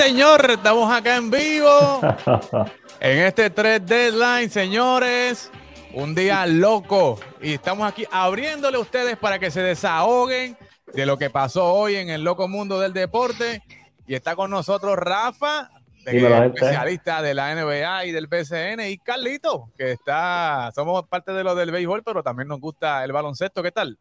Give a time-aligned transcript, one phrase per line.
[0.00, 2.00] señor, estamos acá en vivo.
[3.00, 5.50] en este 3 Deadline, señores.
[5.92, 7.20] Un día loco.
[7.42, 10.56] Y estamos aquí abriéndole a ustedes para que se desahoguen
[10.94, 13.62] de lo que pasó hoy en el loco mundo del deporte.
[14.06, 15.70] Y está con nosotros Rafa,
[16.06, 21.44] de- especialista de la NBA y del PCN, y Carlito, que está, somos parte de
[21.44, 23.62] lo del béisbol, pero también nos gusta el baloncesto.
[23.62, 23.98] ¿Qué tal?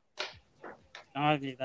[1.13, 1.57] No, aquí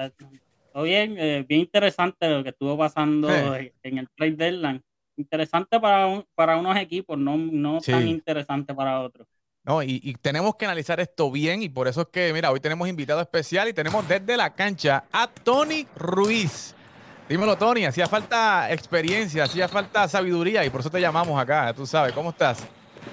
[0.82, 3.70] bien, eh, bien interesante lo que estuvo pasando Sí.
[3.82, 4.82] en el trade deadline.
[5.16, 7.92] Interesante para, un- para unos equipos, no, no Sí.
[7.92, 9.28] tan interesante para otros.
[9.64, 12.60] No, y, y tenemos que analizar esto bien y por eso es que, mira, hoy
[12.60, 16.74] tenemos invitado especial y tenemos desde la cancha a Tony Ruiz.
[17.28, 21.86] Dímelo, Tony, hacía falta experiencia, hacía falta sabiduría y por eso te llamamos acá, tú
[21.86, 22.66] sabes, ¿cómo estás?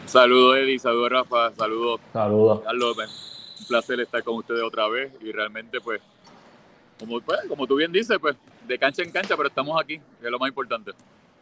[0.05, 2.61] Saludos Eli, saludos Rafa, saludos Saludos.
[2.61, 2.97] Carlos.
[3.61, 6.01] Un placer estar con ustedes otra vez y realmente pues
[7.01, 8.35] como, pues, como tú bien dices, pues
[8.67, 10.91] de cancha en cancha, pero estamos aquí, que es lo más importante.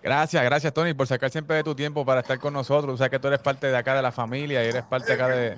[0.01, 2.93] Gracias, gracias, Tony, por sacar siempre de tu tiempo para estar con nosotros.
[2.93, 5.27] O sea que tú eres parte de acá de la familia y eres parte acá
[5.27, 5.57] de,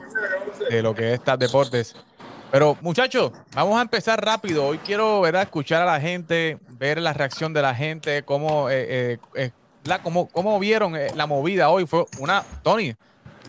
[0.69, 1.95] de lo que es TAP Deportes.
[2.51, 4.65] Pero muchachos, vamos a empezar rápido.
[4.65, 5.43] Hoy quiero ¿verdad?
[5.43, 9.51] escuchar a la gente, ver la reacción de la gente, cómo, eh, eh, eh,
[9.85, 11.85] la- cómo, cómo vieron eh, la movida hoy.
[11.85, 12.93] Fue una, Tony,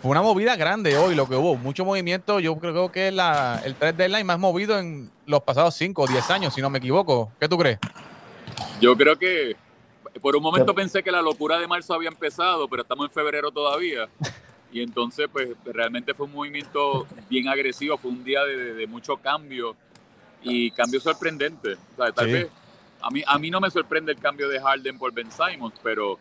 [0.02, 1.56] fue una movida grande hoy lo que hubo.
[1.56, 2.40] Mucho movimiento.
[2.40, 6.06] Yo creo que es la, el 3 deadline más movido en los pasados 5 o
[6.08, 7.30] 10 años, si no me equivoco.
[7.38, 7.78] ¿Qué tú crees?
[8.80, 9.56] Yo creo que
[10.20, 13.12] por un momento Yo- pensé que la locura de marzo había empezado, pero estamos en
[13.12, 14.08] febrero todavía.
[14.72, 18.86] Y entonces, pues realmente fue un movimiento bien agresivo, fue un día de, de- de
[18.86, 19.76] mucho cambio
[20.42, 21.74] y cambio sorprendente.
[21.74, 22.32] O sea, tal Sí.
[22.32, 22.48] vez
[23.00, 26.18] a mí, a mí no me sorprende el cambio de Harden por Ben Simons, pero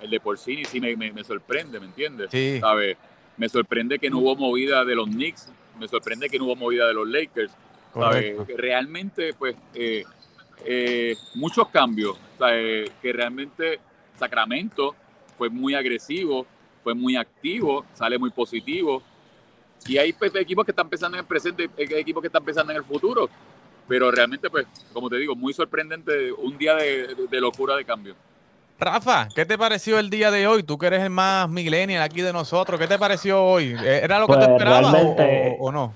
[0.00, 2.28] el de Porcini sí me, me- me sorprende, ¿me entiendes?
[2.30, 2.58] Sí.
[2.60, 2.96] ¿Sabes?
[3.36, 6.86] Me sorprende que no hubo movida de los Knicks, me sorprende que no hubo movida
[6.88, 7.52] de los Lakers.
[7.92, 8.36] ¿sabes?
[8.56, 10.04] Realmente, pues, eh,
[10.64, 12.18] eh, muchos cambios.
[12.38, 12.90] ¿sabes?
[13.02, 13.80] Que realmente
[14.18, 14.94] Sacramento
[15.36, 16.46] fue muy agresivo,
[16.82, 19.02] fue muy activo, sale muy positivo.
[19.86, 22.72] Y hay pues, equipos que están pensando en el presente, hay equipos que están pensando
[22.72, 23.28] en el futuro.
[23.88, 28.16] Pero realmente, pues, como te digo, muy sorprendente, un día de, de locura de cambio.
[28.78, 30.62] Rafa, ¿qué te pareció el día de hoy?
[30.62, 33.74] Tú que eres el más millennial aquí de nosotros, ¿qué te pareció hoy?
[33.82, 35.92] ¿E- ¿Era lo que Pues, te esperabas o- realmente- o, o no?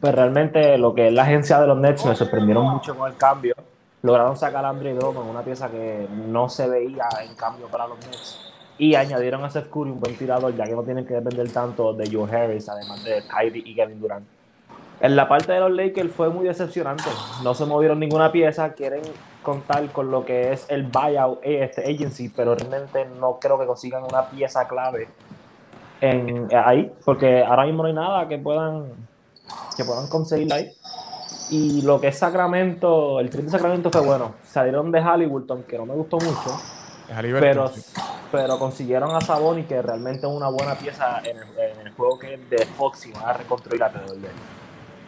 [0.00, 3.16] Pues realmente lo que es la agencia de los Nets me sorprendieron mucho con el
[3.18, 3.54] cambio.
[4.02, 7.98] Lograron sacar a Andre Drummond, una pieza que no se veía en cambio para los
[7.98, 8.38] Nets.
[8.78, 11.92] Y añadieron a Seth Curry un buen tirador, ya que no tienen que depender tanto
[11.94, 14.26] de Joe Harris, además de Kyrie y Kevin Durant.
[15.00, 17.04] En la parte de los Lakers fue muy decepcionante.
[17.42, 18.72] No se movieron ninguna pieza.
[18.74, 19.00] Quieren
[19.46, 23.64] contar con lo que es el buyout eh, este agency, pero realmente no creo que
[23.64, 25.06] consigan una pieza clave
[26.00, 28.86] en, ahí, porque ahora mismo no hay nada que puedan
[29.76, 30.72] que puedan conseguir ahí.
[31.50, 34.34] Y lo que es Sacramento, el trade de Sacramento fue bueno.
[34.42, 36.60] Salieron de Halliburton, que no me gustó mucho,
[37.38, 37.70] pero,
[38.32, 42.18] pero consiguieron a Saboni, que realmente es una buena pieza en el, en el juego
[42.18, 44.34] que es de Fox y van a reconstruir de él.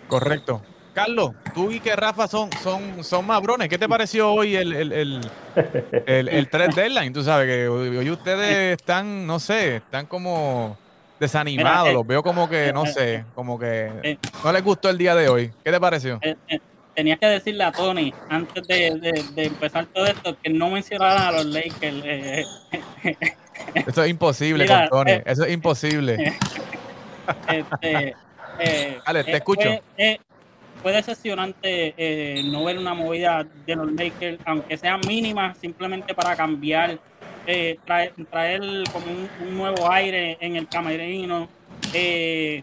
[0.07, 0.61] Correcto.
[0.99, 3.69] Carlos, tú y que Rafa son, son, son mabrones.
[3.69, 5.21] ¿Qué te pareció hoy el, el, el,
[6.07, 7.13] el, el 3 deadline?
[7.13, 10.77] Tú sabes que hoy ustedes están, no sé, están como
[11.21, 11.83] desanimados.
[11.85, 14.19] Mira, Los veo como que, no eh, sé, como que eh.
[14.43, 15.51] no les gustó el día de hoy.
[15.65, 16.19] ¿Qué te pareció?
[16.23, 16.37] Eh,
[16.95, 21.29] tenías que decirle a Tony, antes de, de- de empezar todo esto, que no mencionara
[21.29, 22.03] a los Lakers.
[22.05, 22.45] eh,
[23.87, 25.13] Eso es imposible Mira, con Tony.
[25.13, 26.35] eh, Eso es imposible.
[27.49, 28.15] este,
[28.59, 29.71] eh, Dale, te escucho.
[29.97, 30.21] Fue,
[30.83, 36.37] fue decepcionante eh, no ver una movida de los Lakers, aunque sea mínima, simplemente para
[36.37, 36.99] cambiar,
[37.47, 38.61] eh, traer, traer
[38.93, 41.49] como un, nuevo aire en el camerino,
[41.93, 42.63] eh,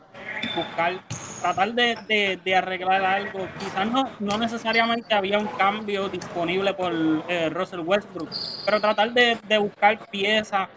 [0.55, 0.99] buscar,
[1.41, 3.47] tratar de, de- arreglar algo.
[3.59, 6.93] Quizás no, no necesariamente había un cambio disponible por
[7.27, 8.29] eh, Russell Westbrook,
[8.65, 10.69] pero tratar de, buscar piezas.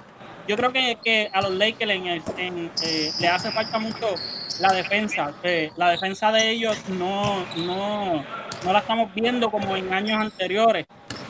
[0.49, 1.93] Yo creo que, que a los Lakers
[2.39, 4.15] en, eh, le hace falta mucho
[4.61, 5.33] la defensa.
[5.77, 8.25] La defensa de ellos no, no,
[8.65, 10.87] no la estamos viendo como en años anteriores.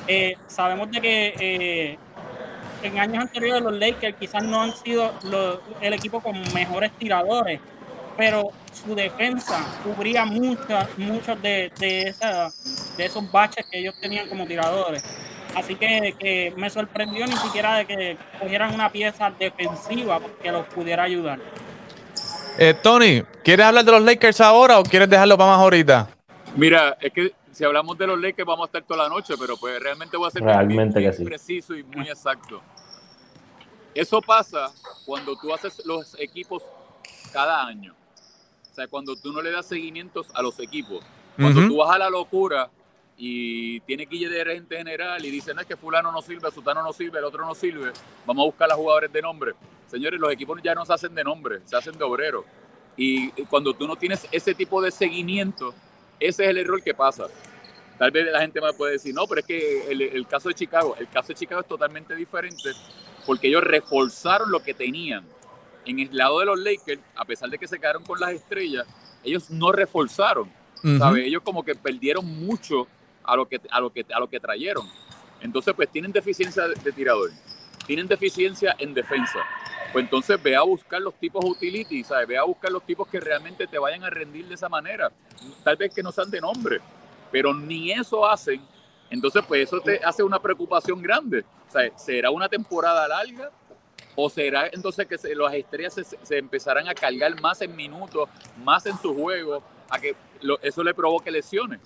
[0.06, 1.98] Eh, sabemos de que eh,
[2.82, 5.12] en años anteriores los Lakers quizás no han sido
[5.80, 7.60] el equipo con mejores tiradores,
[8.16, 12.50] pero su defensa cubría muchas, muchos de, de, esa-
[12.96, 15.02] de esos baches que ellos tenían como tiradores.
[15.54, 20.66] Así que, que me sorprendió ni siquiera de que cogieran una pieza defensiva que los
[20.66, 21.40] pudiera ayudar.
[22.60, 26.08] Eh, Tony, ¿quieres hablar de los Lakers ahora o quieres dejarlo para más ahorita?
[26.56, 29.56] Mira, es que si hablamos de los Lakers vamos a estar toda la noche, pero
[29.56, 31.24] pues realmente voy a ser Realmente sí.
[31.24, 32.60] preciso y muy exacto.
[33.94, 34.70] Eso pasa
[35.06, 36.64] cuando tú haces los equipos
[37.32, 37.94] cada año.
[38.72, 41.04] O sea, cuando tú no le das seguimientos a los equipos.
[41.36, 42.68] Cuando tú vas a la locura
[43.20, 46.52] y tiene que ir de gerente general y dicen, no es que fulano no sirve,
[46.52, 47.90] sutano no sirve, el otro no sirve,
[48.24, 49.54] vamos a buscar a jugadores de nombre.
[49.88, 52.44] Señores, los equipos ya no se hacen de nombre, se hacen de obrero.
[52.96, 55.74] Y cuando tú no tienes ese tipo de seguimiento,
[56.20, 57.26] ese es el error que pasa.
[57.98, 60.54] Tal vez la gente me puede decir, no, pero es que el, el caso de
[60.54, 62.70] Chicago, el caso de Chicago es totalmente diferente
[63.26, 65.26] porque ellos reforzaron lo que tenían.
[65.84, 68.86] En el lado de los Lakers, a pesar de que se quedaron con las estrellas,
[69.24, 70.56] ellos no reforzaron.
[70.98, 71.26] ¿sabes?
[71.26, 72.86] Ellos como que perdieron mucho
[73.28, 74.86] a lo que, a lo que, a lo que trajeron.
[75.40, 77.30] Entonces, pues tienen deficiencia de, de tirador,
[77.86, 79.38] tienen deficiencia en defensa.
[79.92, 82.28] Pues entonces ve a buscar los tipos utility, ¿sabes?
[82.28, 85.10] Ve a buscar los tipos que realmente te vayan a rendir de esa manera.
[85.64, 86.80] Tal vez que no sean de nombre,
[87.30, 88.60] pero ni eso hacen.
[89.10, 91.44] Entonces, pues eso te hace una preocupación grande.
[91.96, 93.50] ¿será una temporada larga?
[94.14, 98.28] ¿O será entonces que se- las estrellas se, empezarán a cargar más en minutos,
[98.64, 100.16] más en su juego, a que
[100.62, 101.80] eso le provoque lesiones?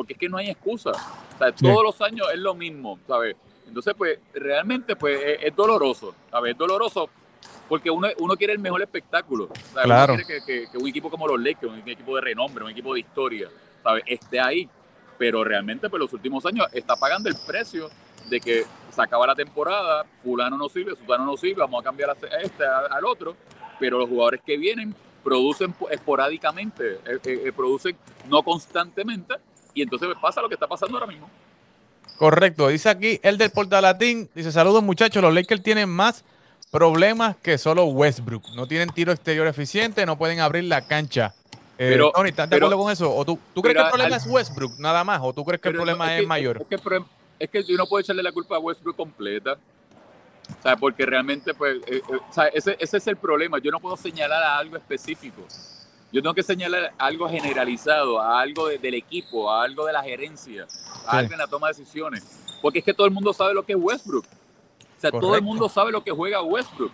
[0.00, 0.92] Porque es que no hay excusa.
[0.92, 1.66] O sea, Sí.
[1.66, 3.36] todos los años es lo mismo, ¿sabes?
[3.68, 6.52] Entonces, pues, realmente, pues, es, es doloroso, ¿sabes?
[6.52, 7.10] Es doloroso
[7.68, 9.50] porque uno, uno quiere el mejor espectáculo.
[9.74, 9.84] ¿sabes?
[9.84, 10.14] Claro.
[10.14, 12.70] Uno quiere que, que- que un equipo como los Lakers, un equipo de renombre, un
[12.70, 13.50] equipo de historia,
[13.82, 14.02] ¿sabes?
[14.06, 14.66] Esté ahí.
[15.18, 17.90] Pero realmente, pues, los últimos años está pagando el precio
[18.30, 22.08] de que se acaba la temporada, fulano no sirve, fulano no sirve, vamos a cambiar
[22.08, 22.12] a
[22.42, 23.36] este, a- al otro,
[23.78, 27.94] pero los jugadores que vienen producen po- esporádicamente, eh, eh, eh, producen
[28.28, 29.34] no constantemente,
[29.74, 31.28] y entonces pasa lo que está pasando ahora mismo.
[32.16, 32.68] Correcto.
[32.68, 34.28] Dice aquí el del Portalatín.
[34.34, 36.24] Dice, saludos muchachos, los Lakers tienen más
[36.70, 38.44] problemas que solo Westbrook.
[38.54, 41.34] No tienen tiro exterior eficiente, no pueden abrir la cancha.
[41.78, 43.14] Eh, Pero- Tony, ¿estás de acuerdo con eso?
[43.14, 45.20] ¿O tú, tú crees que el problema al- es Westbrook nada más?
[45.22, 46.58] ¿O tú crees que el problema no, es, que- mayor?
[46.60, 47.00] Es que,
[47.38, 49.56] es que yo no puedo echarle la culpa a Westbrook completa.
[50.58, 53.58] O sea, porque realmente, pues, eh, eh, o sea, ese, ese es el problema.
[53.60, 55.42] Yo no puedo señalar a algo específico.
[56.12, 60.02] Yo tengo que señalar algo generalizado, a algo de- del equipo, a algo de la
[60.02, 60.66] gerencia, a
[61.12, 61.16] Sí.
[61.18, 62.24] algo en la toma de decisiones.
[62.60, 64.24] Porque es que todo el mundo sabe lo que es Westbrook.
[64.26, 66.92] O sea, todo el mundo sabe lo que juega Westbrook.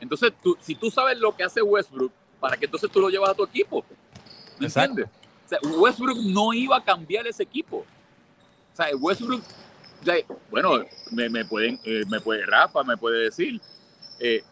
[0.00, 3.30] Entonces, tú, si tú sabes lo que hace Westbrook, ¿para qué entonces tú lo llevas
[3.30, 3.84] a tu equipo?
[4.60, 4.90] ¿Me Exacto.
[5.00, 5.14] entiendes?
[5.44, 7.78] O sea, Westbrook no iba a cambiar ese equipo.
[7.78, 9.42] O sea, Westbrook,
[10.00, 10.14] o sea,
[10.50, 13.60] bueno, me, me pueden, eh, me puede Rafa, me puede decir.
[14.20, 14.42] Eh,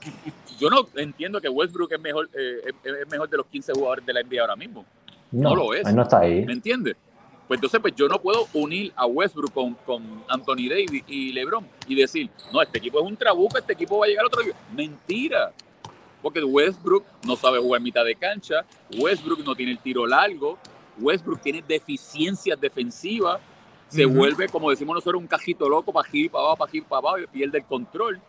[0.59, 4.07] yo no entiendo que Westbrook es mejor, eh, es, es mejor de los 15 jugadores
[4.07, 4.85] de la NBA ahora mismo.
[5.33, 5.93] No lo es.
[5.93, 6.45] No está ahí.
[6.45, 6.97] ¿Me entiendes?
[7.47, 11.65] Pues entonces, pues yo no puedo unir a Westbrook con, con Anthony Davis y LeBron
[11.87, 14.43] y decir, no, este equipo es un trabuco, este equipo va a llegar a otro
[14.43, 14.57] nivel.
[14.75, 15.53] Mentira.
[16.23, 18.65] Porque Westbrook no sabe jugar mitad de cancha,
[18.99, 20.59] Westbrook no tiene el tiro largo,
[20.99, 23.41] Westbrook tiene deficiencias defensivas,
[23.89, 26.99] se vuelve, como decimos nosotros, un cajito loco para aquí, para abajo, para aquí, para
[26.99, 28.21] abajo, y pierde el control.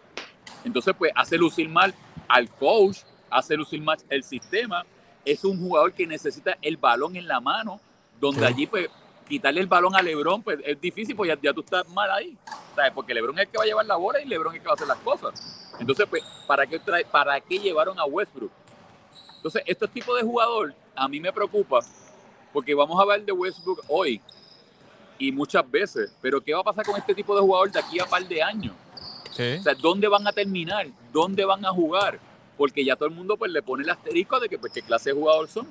[0.64, 1.94] Entonces, pues hace lucir mal
[2.28, 3.00] al coach,
[3.30, 4.86] hace lucir mal el sistema.
[5.26, 7.80] Es un jugador que necesita el balón en la mano,
[8.20, 8.46] donde Sí.
[8.46, 8.90] allí, pues,
[9.28, 12.38] quitarle el balón a LeBron, pues es difícil, pues ya, ya tú estás mal ahí.
[12.76, 12.92] ¿sabes?
[12.94, 14.68] Porque LeBron es el que va a llevar la bola y LeBron es el que
[14.68, 15.74] va a hacer las cosas.
[15.80, 18.51] Entonces, pues, ¿para qué, trae, ¿para qué llevaron a Westbrook?
[19.38, 21.80] Entonces, este tipo de jugador a mí me preocupa,
[22.54, 24.22] porque vamos a hablar de Westbrook hoy
[25.20, 28.00] y muchas veces, pero ¿qué va a pasar con este tipo de jugador de aquí
[28.00, 28.74] a par de años?
[29.38, 29.58] Sí.
[29.60, 30.88] O sea, ¿dónde van a terminar?
[31.13, 32.20] ¿Dónde van a jugar?
[32.58, 35.12] Porque ya todo el mundo pues le pone el asterisco de que pues, qué clase
[35.12, 35.67] de jugador son.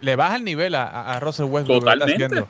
[0.00, 1.80] Le baja el nivel a, a- Russell Westbrook.
[1.84, 2.44] Totalmente.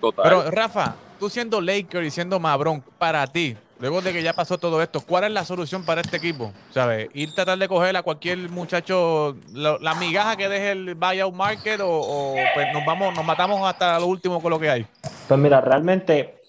[0.00, 0.22] Total.
[0.24, 4.58] Pero Rafa, tú siendo Laker y siendo Mabrón, para ti, luego de que ya pasó
[4.58, 6.52] todo esto, ¿cuál es la solución para este equipo?
[6.72, 7.08] ¿Sabes?
[7.14, 11.80] ¿Ir tratar de coger a cualquier muchacho lo- la migaja que deje el buyout market
[11.80, 14.86] o, o, pues nos vamos, nos matamos hasta lo último con lo que hay?
[15.26, 16.40] Pues mira, realmente,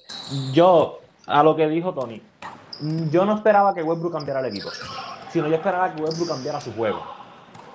[0.54, 2.22] yo, a lo que dijo Tony,
[3.12, 4.70] yo no esperaba que Westbrook cambiara el equipo,
[5.32, 7.02] sino yo esperaba que Westbrook cambiara su juego.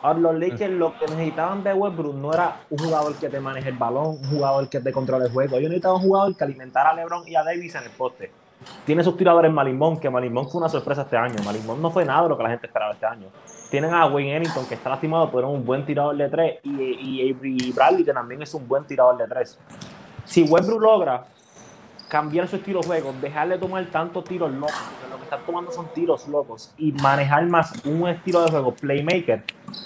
[0.02, 3.70] Ahora, los Lakers lo que necesitaban de Westbrook no era un jugador que te maneje
[3.70, 5.56] el balón, un jugador que te controle el juego.
[5.56, 8.30] Ellos necesitaban un jugador que alimentara a LeBron y a Davis en el poste.
[8.84, 11.36] Tiene sus tiradores Malimón, que Malimón fue una sorpresa este año.
[11.44, 13.28] Malimón no fue nada de lo que la gente esperaba este año.
[13.70, 16.70] Tienen a Wayne Ellington, que está lastimado, pero es un buen tirador de tres, y,
[16.70, 19.58] y Avery Bradley, que también es un buen tirador de tres.
[20.24, 21.24] Si Westbrook logra
[22.14, 25.72] cambiar su estilo de juego, dejarle tomar tantos tiros locos, porque lo que están tomando
[25.72, 29.42] son tiros locos, y manejar más un estilo de juego playmaker,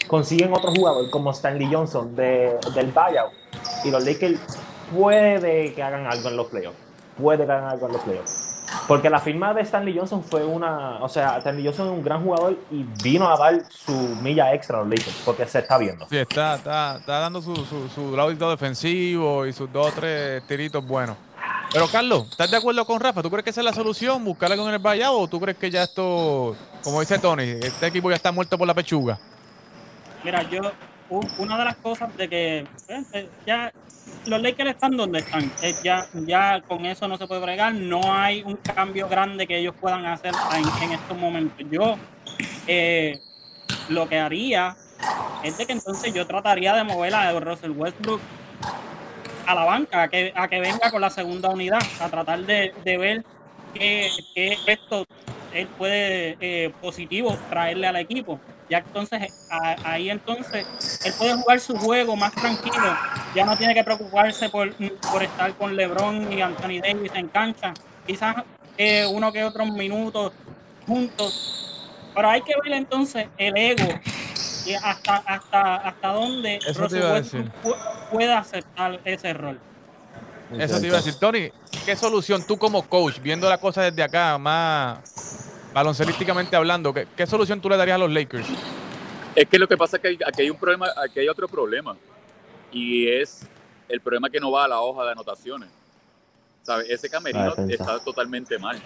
[0.06, 3.32] consiguen otro jugador como Stanley Johnson de, del buyout,
[3.82, 4.38] y los Lakers
[4.94, 6.76] puede que hagan algo en los playoffs,
[7.16, 8.44] puede que hagan algo en los playoffs.
[8.87, 12.23] Porque la firma de Stanley Johnson fue una, o sea, Stanley Johnson es un gran
[12.23, 16.06] jugador y vino a dar su milla extra a los Lakers, porque se está viendo.
[16.11, 20.47] Sí, está, está, está dando su, su, su lado defensivo y sus dos o tres
[20.47, 21.16] tiritos buenos.
[21.73, 23.23] Pero Carlos, ¿estás de acuerdo con Rafa?
[23.23, 24.25] ¿Tú crees que esa es la solución?
[24.25, 25.19] ¿Buscar algo en el vallado?
[25.19, 28.67] ¿O tú crees que ya esto, como dice Tony, este equipo ya está muerto por
[28.67, 29.19] la pechuga?
[30.25, 30.63] Mira, yo,
[31.39, 33.73] una de las cosas de que eh, eh, ya
[34.25, 35.53] los Lakers están donde están.
[35.63, 37.75] Eh, ya, ya con eso no se puede bregar.
[37.75, 40.33] No hay un cambio grande que ellos puedan hacer
[40.83, 41.67] en, estos momentos.
[41.71, 41.97] Yo
[43.91, 44.75] lo que haría
[45.43, 48.21] es de que entonces yo trataría de mover a Russell Westbrook
[49.49, 52.71] a la banca, a que, a que venga con la segunda unidad, a tratar de,
[52.85, 53.25] ver
[53.73, 55.07] qué, qué esto
[55.55, 58.38] él puede positivo traerle al equipo.
[58.69, 59.49] Ya entonces
[59.85, 60.67] ahí entonces
[61.02, 62.95] él puede jugar su juego más tranquilo,
[63.35, 64.75] ya no tiene que preocuparse por,
[65.11, 67.73] por estar con LeBron y Anthony Davis en cancha,
[68.07, 68.37] quizás
[68.76, 70.33] eh, uno que otros minutos
[70.87, 73.88] juntos, pero hay que ver entonces el ego
[74.75, 76.59] hasta hasta hasta dónde
[78.11, 79.61] puede aceptar ese rol.
[80.59, 81.51] Eso te iba a decir, Tony,
[81.85, 87.27] ¿qué solución tú como coach, viendo la cosa desde acá, más baloncelísticamente hablando, ¿qué, ¿qué,
[87.27, 88.47] solución tú le darías a los Lakers?
[89.35, 91.97] Es que lo que pasa es que aquí hay un problema, aquí hay otro problema.
[92.73, 93.47] Y es
[93.89, 95.69] el problema que no va a la hoja de anotaciones.
[96.63, 96.91] ¿Sabes?
[96.91, 98.81] Ese camerino está totalmente mal.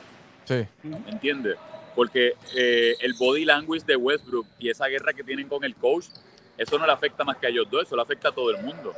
[0.44, 0.66] Sí.
[1.06, 1.56] ¿Entiendes?
[1.94, 6.06] Porque eh, el body language de Westbrook y esa guerra que tienen con el coach,
[6.56, 8.62] eso no le afecta más que a ellos dos, eso le afecta a todo el
[8.62, 8.94] mundo.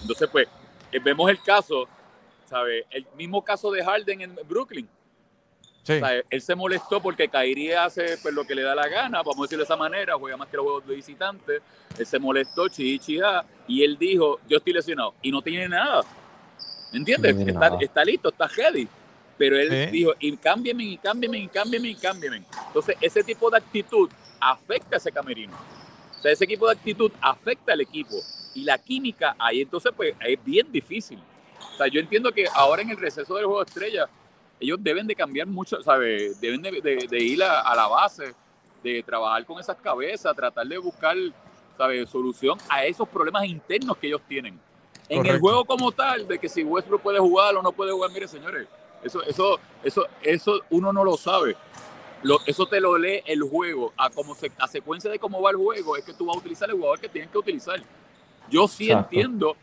[0.00, 0.48] Entonces, pues,
[0.90, 1.86] eh, vemos el caso,
[2.46, 2.84] ¿sabes?
[2.90, 4.88] El mismo caso de Harden en Brooklyn
[5.84, 9.42] él se molestó porque caería hace pues, lo que le da la gana, vamos a
[9.42, 11.60] decirlo de esa manera, juega más que los juegos de visitante.
[11.98, 13.00] Él se molestó, chi,
[13.66, 15.14] y él dijo, yo estoy lesionado.
[15.22, 16.02] Y no tiene nada.
[16.92, 17.36] ¿Entiendes?
[17.80, 18.86] está, listo, está ready.
[19.42, 22.44] Pero él dijo, y cámbiame, y cámbiame, y cámbiame, y cámbiame.
[22.68, 24.08] Entonces, ese tipo de actitud
[24.38, 25.56] afecta a ese camerino.
[26.16, 28.14] O sea, ese tipo de actitud afecta al equipo.
[28.54, 31.18] Y la química ahí entonces pues es bien difícil.
[31.74, 34.08] O sea, yo entiendo que ahora en el receso del juego de estrella
[34.60, 36.40] ellos deben de cambiar mucho, ¿sabes?
[36.40, 38.36] Deben de, ir a, la base,
[38.80, 41.16] de trabajar con esas cabezas, tratar de buscar,
[41.76, 42.08] ¿sabes?
[42.08, 44.56] Solución a esos problemas internos que ellos tienen.
[45.08, 48.12] En el juego como tal, de que si Westbrook puede jugar o no puede jugar,
[48.12, 48.68] mire, señores,
[49.02, 51.56] eso, eso, eso, eso uno no lo sabe.
[52.22, 53.92] Lo, eso te lo lee el juego.
[53.96, 56.38] A, como se, a secuencia de cómo va el juego, es que tú vas a
[56.40, 57.80] utilizar el jugador que tienes que utilizar.
[58.48, 59.56] Yo sí entiendo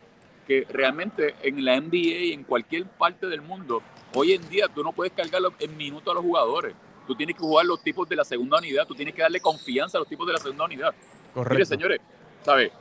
[0.45, 3.81] que realmente en la NBA y en cualquier parte del mundo
[4.13, 6.73] Hoy en día tú no puedes cargar en minutos a los jugadores.
[7.05, 8.85] Tú tienes que jugar los tipos de la segunda unidad.
[8.87, 10.93] Tú tienes que darle confianza a los tipos de la segunda unidad.
[11.33, 11.53] Correcto.
[11.53, 11.99] Mire, señores,
[12.43, 12.71] ¿sabes?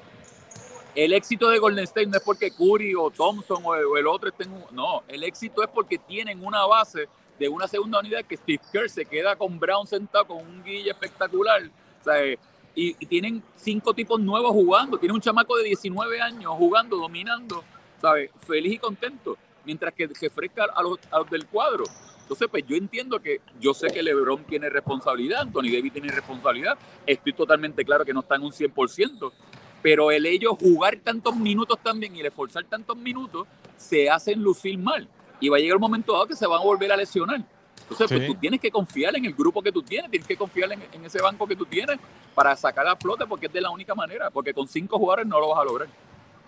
[0.95, 4.53] El éxito de Golden State no es porque Curry o Thompson o el otro estén.
[4.73, 8.91] No, el éxito es porque tienen una base de una segunda unidad que Steve Kerr
[8.91, 11.71] se queda con Brown sentado con un guille espectacular.
[12.05, 12.39] ¿sabes?
[12.75, 14.99] Y, y, tienen cinco tipos nuevos jugando.
[14.99, 17.65] Tiene un chamaco de 19 años jugando, dominando,
[18.01, 18.31] ¿sabes?
[18.47, 19.37] Feliz y contento
[19.69, 20.99] mientras que, que fresca a los,
[21.31, 21.85] del cuadro.
[22.23, 26.79] Entonces, pues yo entiendo que yo sé que LeBron tiene responsabilidad, Anthony Davis tiene responsabilidad,
[27.07, 29.33] estoy totalmente claro que no están un 100%,
[29.83, 34.79] pero el ellos jugar tantos minutos también y el esforzar tantos minutos se hacen lucir
[34.79, 35.09] mal.
[35.41, 37.43] Y va a llegar un momento dado que se van a volver a lesionar.
[37.83, 40.73] Entonces, pues tú tienes que confiar en el grupo que tú tienes, tienes que confiar
[40.73, 41.99] en, en ese banco que tú tienes
[42.35, 45.41] para sacar a flote, porque es de la única manera, porque con cinco jugadores no
[45.41, 45.89] lo vas a lograr.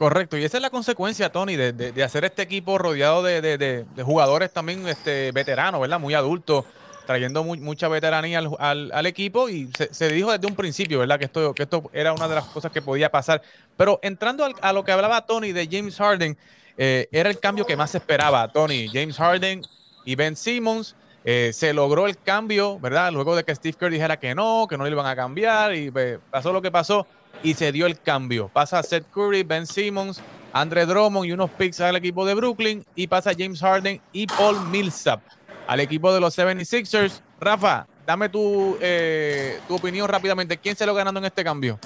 [0.01, 4.89] Correcto, y esa es la consecuencia, Tony, de, hacer este equipo rodeado de, jugadores también
[4.89, 6.01] este, veteranos, ¿verdad?
[6.01, 6.65] Muy adultos,
[7.11, 11.19] trayendo mucha veteranía al, equipo y se, dijo desde un principio, ¿verdad?
[11.19, 13.43] Que esto, que esto era una de las cosas que podía pasar.
[13.77, 16.39] Pero entrando a lo que hablaba Tony de James Harden,
[16.79, 18.87] eh, era el cambio que más esperaba, Tony.
[18.87, 19.63] James Harden
[20.05, 20.95] y Ben Simmons.
[21.25, 23.11] Eh, se logró el cambio, ¿verdad?
[23.13, 25.91] Luego de que Steve Kerr dijera que no, que no le iban a cambiar y
[25.91, 27.09] pues, pasó lo que pasó
[27.43, 28.49] y se dio el cambio.
[28.53, 33.09] Pasa Seth Curry, Ben Simmons, Andre Drummond y unos picks al equipo de Brooklyn y
[33.09, 35.21] pasa James Harden y Paul Millsap
[35.71, 37.21] al equipo de los 76ers.
[37.41, 40.59] Rafa, dame tu, eh, tu opinión rápidamente.
[40.59, 41.79] ¿Quién se lo ganando en este cambio?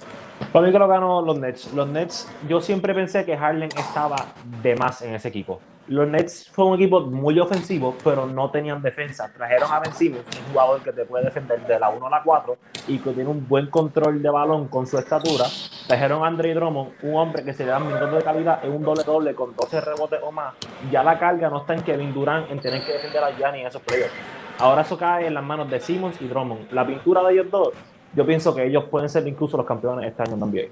[0.55, 1.71] Para mí que lo ganó los Nets.
[1.75, 4.17] Los Nets, yo siempre pensé que Harden estaba
[4.62, 8.81] de más en ese equipo los Nets fue un equipo muy ofensivo, pero no tenían
[8.81, 9.31] defensa.
[9.35, 12.23] Trajeron a Ben Simmons, un jugador que te puede defender de la 1 a la
[12.23, 12.57] 4
[12.88, 15.45] y que tiene un buen control de balón con su estatura.
[15.87, 18.83] Trajeron a Andre Drummond, un hombre que se le da minutos de calidad en un
[18.83, 20.55] doble-doble con 12 rebotes o más.
[20.91, 23.67] Ya la carga no está en Kevin Durant en tener que defender a Gianni en
[23.67, 24.14] esos playoffs.
[24.59, 26.73] Ahora eso cae en las manos de Simmons y Drummond.
[26.73, 27.71] La pintura de ellos dos,
[28.14, 30.71] yo pienso que ellos pueden ser incluso los campeones este año también.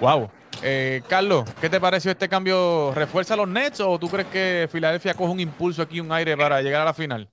[0.00, 0.28] Wow.
[0.64, 2.92] Eh, Carlos, ¿qué te pareció este cambio?
[2.94, 6.62] ¿Refuerza los Nets o tú crees que Filadelfia coge un impulso aquí, un aire para
[6.62, 7.28] llegar a la final?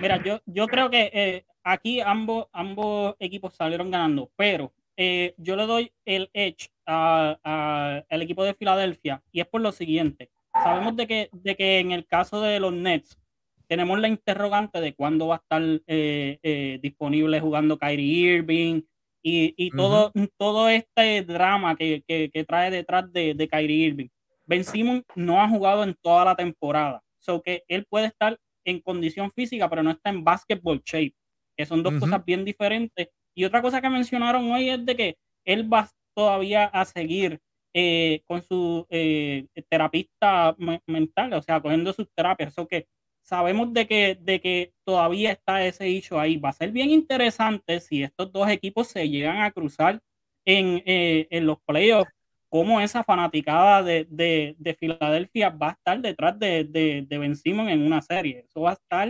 [0.00, 5.56] Mira, yo, yo creo que eh, aquí ambos, ambos equipos salieron ganando, pero eh, yo
[5.56, 10.30] le doy el edge al equipo de Filadelfia y es por lo siguiente.
[10.52, 13.18] sabemos de que, de que en el caso de los Nets
[13.66, 18.82] tenemos la interrogante de cuándo va a estar eh, eh, disponible jugando Kyrie Irving
[19.26, 24.08] y, y todo, todo este drama que, que, que trae detrás de, de, Kyrie Irving.
[24.44, 28.80] Ben Simmons no ha jugado en toda la temporada, so que él puede estar en
[28.80, 31.14] condición física, pero no está en basketball shape,
[31.56, 33.08] que son dos cosas bien diferentes.
[33.34, 35.16] Y otra cosa que mencionaron hoy es de que
[35.46, 37.40] él va todavía a seguir
[37.72, 40.54] eh, con su eh, terapista
[40.86, 42.52] mental, o sea, cogiendo sus terapias.
[42.52, 42.86] Eso que
[43.24, 46.36] sabemos de que, de que todavía está ese hecho ahí.
[46.36, 50.00] Va a ser bien interesante si estos dos equipos se llegan a cruzar
[50.44, 52.12] en, eh, en los playoffs,
[52.48, 57.34] cómo esa fanaticada de, de, de, Filadelfia va a estar detrás de, de, de Ben
[57.34, 58.44] Simon en una serie.
[58.48, 59.08] Eso va a estar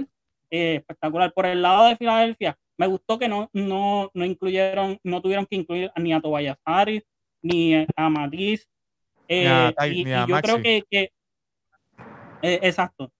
[0.50, 1.32] eh, espectacular.
[1.32, 5.56] Por el lado de Filadelfia, me gustó que no, no, no incluyeron, no tuvieron que
[5.56, 7.02] incluir ni a Tobias Harris,
[7.42, 8.66] ni a Matisse.
[9.26, 11.10] Eh, y, y yo creo que, que
[12.42, 13.10] eh, exacto.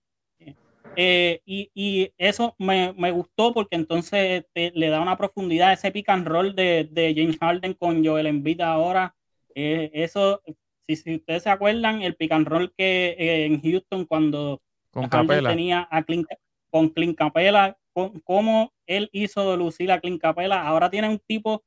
[0.95, 5.73] Eh, y, y, eso me, me, gustó porque entonces te, le da una profundidad a
[5.73, 9.15] ese pick and roll de, de James Harden con Joel Embiid ahora.
[9.53, 10.41] Eh, eso,
[10.87, 14.61] si, si, ustedes se acuerdan, el pick and roll que eh, en Houston cuando
[14.91, 16.27] con tenía a Clint,
[16.69, 21.63] con Clint Capela, con, cómo él hizo lucir a Clint Capela, ahora tiene un tipo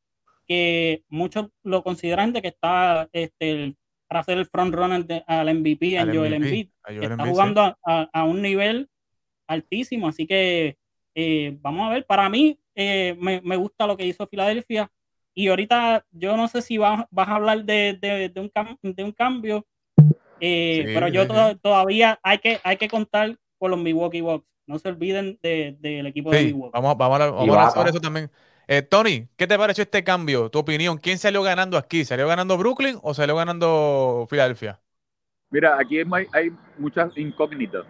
[0.46, 3.74] que muchos lo consideran de que está este,
[4.06, 6.68] para ser el front runner de, al MVP en Joel Embiid.
[6.86, 7.74] Está jugando sí.
[7.84, 8.88] a, a, un nivel
[9.48, 10.76] altísimo, así que
[11.14, 14.88] eh, vamos a ver, para mí eh, me, me, gusta lo que hizo Filadelfia
[15.34, 18.50] y ahorita yo no sé si vas, vas a hablar de, de, de, un,
[18.82, 19.66] de un cambio,
[20.40, 24.20] eh, sí, pero yo sí, to todavía hay que, hay que contar con los Milwaukee
[24.20, 26.70] Bucks, no se olviden del de, equipo de Milwaukee.
[26.72, 28.30] Vamos, vamos a, vamos a hablar sobre eso también.
[28.68, 30.50] Eh, Tony, ¿qué te pareció este cambio?
[30.50, 32.04] Tu opinión, ¿quién salió ganando aquí?
[32.04, 34.78] ¿Salió ganando Brooklyn o salió ganando Filadelfia?
[35.50, 37.86] Mira, aquí hay, hay muchas incógnitas.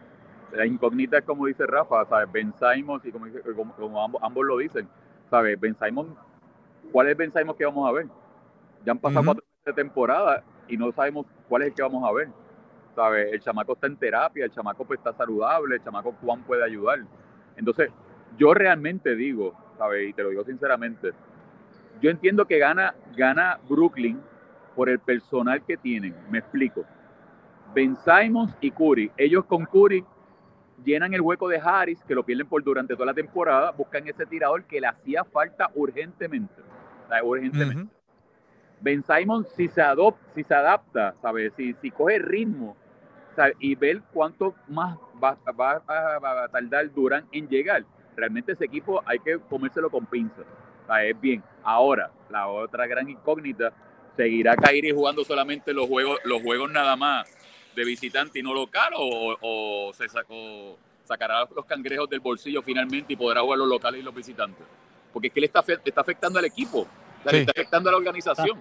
[0.53, 2.31] La incógnita es como dice Rafa, ¿sabes?
[2.33, 4.89] Ben Simons y como, como, como ambos, ambos, lo dicen,
[5.31, 5.61] ¿sabes?
[5.61, 6.11] Ben Simons,
[6.91, 8.07] ¿cuál es Ben Simons que vamos a ver?
[8.85, 9.27] Ya han pasado uh -huh.
[9.27, 12.29] cuatro de temporada y no sabemos cuál es el que vamos a ver.
[12.95, 13.33] ¿Sabes?
[13.33, 17.01] El chamaco está en terapia, el chamaco pues está saludable, el chamaco Juan puede ayudar.
[17.57, 17.91] Entonces,
[18.37, 20.09] yo realmente digo, ¿sabes?
[20.09, 21.13] Y te lo digo sinceramente,
[22.01, 24.21] yo entiendo que gana, gana Brooklyn
[24.75, 26.15] por el personal que tienen.
[26.31, 26.85] Me explico.
[27.75, 30.05] Ben Simons y Curry, ellos con Curry
[30.85, 34.27] llenan el hueco de Harris, que lo pierden por durante toda la temporada, buscan ese
[34.27, 36.63] tirador que le hacía falta urgentemente.
[37.23, 37.83] Urgentemente.
[37.83, 37.91] Uh -huh.
[38.81, 41.53] Ben Simon, si se, adopta, si se adapta, ¿sabes?
[41.57, 42.77] Si, si coge ritmo
[43.35, 43.57] ¿sabes?
[43.59, 48.67] y ver cuánto más va, va, va, va, a tardar Durán en llegar, realmente ese
[48.67, 50.45] equipo hay que comérselo con pinzas.
[51.03, 51.43] Es bien.
[51.65, 53.73] Ahora, la otra gran incógnita,
[54.17, 57.38] ¿seguirá Kairi jugando solamente los juegos, los juegos nada más
[57.79, 63.13] de visitante y no local o, o se sacó, sacará los cangrejos del bolsillo finalmente
[63.15, 64.67] y podrá jugar los locales y los visitantes?
[65.13, 66.87] Porque es que le está, está afectando al equipo,
[67.25, 67.31] sí.
[67.33, 68.61] le está afectando a la organización.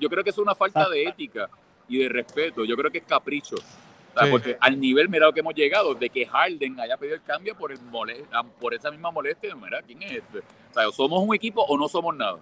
[0.00, 1.50] Yo creo que es una falta de ética
[1.88, 2.64] y de respeto.
[2.64, 3.56] Yo creo que es capricho.
[3.56, 4.30] Sí.
[4.30, 7.56] Porque al nivel, mira lo que hemos llegado, de que Harden haya pedido el cambio
[7.56, 7.78] por, el
[8.60, 9.54] por esa misma molestia.
[9.54, 10.38] Mira, ¿quién es este?
[10.38, 12.38] O sea, somos un equipo o no somos nada.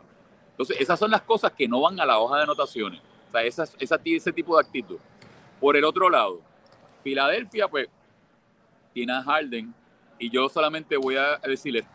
[0.53, 3.01] Entonces, esas son las cosas que no van a la hoja de anotaciones.
[3.29, 4.99] O sea, esas, esa, ese tipo de actitud.
[5.61, 6.41] Por el otro lado,
[7.05, 7.89] Filadelfia, pues,
[8.93, 9.75] tiene a Harden
[10.19, 11.91] y yo solamente voy a decir esto.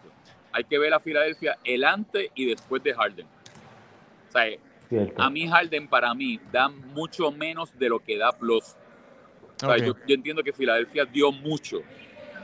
[0.51, 3.25] Hay que ver a Filadelfia el antes y después de Harden.
[3.25, 4.45] O sea,
[4.87, 5.21] Cierto.
[5.21, 8.63] a mí Harden para mí da mucho menos de lo que da Plus.
[8.63, 9.87] O sea, okay.
[9.87, 11.81] yo, yo, entiendo que Filadelfia dio mucho,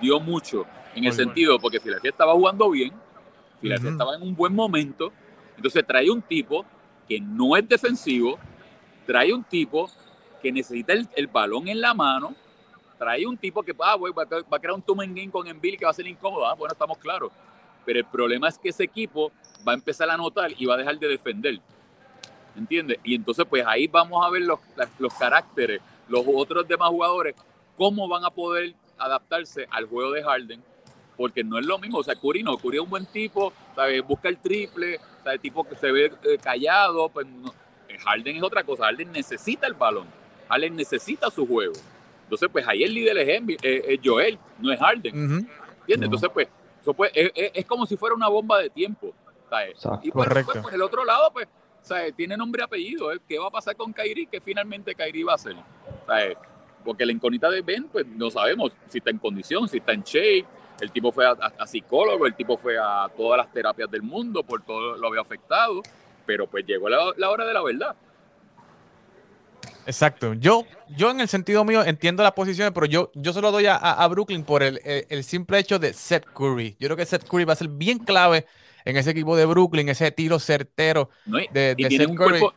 [0.02, 1.62] dio mucho en el sentido, bueno.
[1.62, 2.92] porque Filadelfia estaba jugando bien,
[3.60, 3.96] Filadelfia uh -huh.
[3.96, 5.12] estaba en un buen momento,
[5.56, 6.66] entonces trae un tipo
[7.08, 8.40] que no es defensivo,
[9.06, 9.90] trae un tipo
[10.42, 12.36] que necesita el, balón en la mano,
[12.98, 15.92] trae un tipo que ah, va, a, crear un two game con Embiid que va
[15.92, 16.46] a ser incómodo.
[16.46, 17.32] Ah, bueno, estamos claros.
[17.86, 19.32] Pero el problema es que ese equipo
[19.68, 21.60] va a empezar a anotar y va a dejar de defender.
[22.56, 23.00] ¿Entiendes?
[23.04, 24.60] Y entonces, pues ahí vamos a ver los,
[25.00, 27.36] los caracteres, los otros demás jugadores,
[27.78, 30.62] cómo van a poder adaptarse al juego de Harden,
[31.16, 32.00] porque no es lo mismo.
[32.00, 34.06] O sea, Curry no, Curry es un buen tipo, ¿sabes?
[34.06, 35.36] busca el triple, ¿sabes?
[35.36, 37.10] el tipo que se ve eh, callado.
[37.10, 37.26] Pues.
[38.04, 40.21] Harden es otra cosa, Harden necesita el balón
[40.54, 41.74] Allen necesita su juego.
[42.24, 45.14] Entonces, pues ahí el líder es, eh, es Joel, no es Harden.
[45.14, 45.50] Uh -huh.
[45.82, 46.06] ¿Entiendes?
[46.06, 46.48] Entonces, pues,
[46.82, 49.14] eso pues es, como si fuera una bomba de tiempo.
[49.50, 49.76] ¿sabes?
[50.02, 51.48] Y pues, pues, por el otro lado, pues,
[51.82, 52.16] ¿sabes?
[52.16, 53.12] tiene nombre y apellido.
[53.12, 53.20] ¿eh?
[53.28, 54.28] ¿Qué va a pasar con Kairi?
[54.28, 55.56] Que finalmente Kairi va a hacer.
[56.08, 56.38] ¿sabes?
[56.86, 60.04] Porque la incógnita de Ben, pues no sabemos si está en condición, si está en
[60.04, 60.46] shape.
[60.80, 64.02] El tipo fue a, a, a psicólogo, el tipo fue a todas las terapias del
[64.02, 65.82] mundo, por todo lo había afectado.
[66.26, 67.96] Pero pues llegó la, la hora de la verdad.
[69.86, 70.34] Exacto.
[70.34, 70.66] Yo,
[70.96, 73.76] yo en el sentido mío entiendo las posiciones, pero yo, yo se lo doy a,
[73.76, 76.76] a Brooklyn por el, el, el, simple hecho de Seth Curry.
[76.80, 78.46] Yo creo que Seth Curry va a ser bien clave
[78.86, 82.12] en ese equipo de Brooklyn, ese tiro certero No, y, de, y de tiene Seth
[82.12, 82.40] un Curry.
[82.40, 82.54] cuerpo,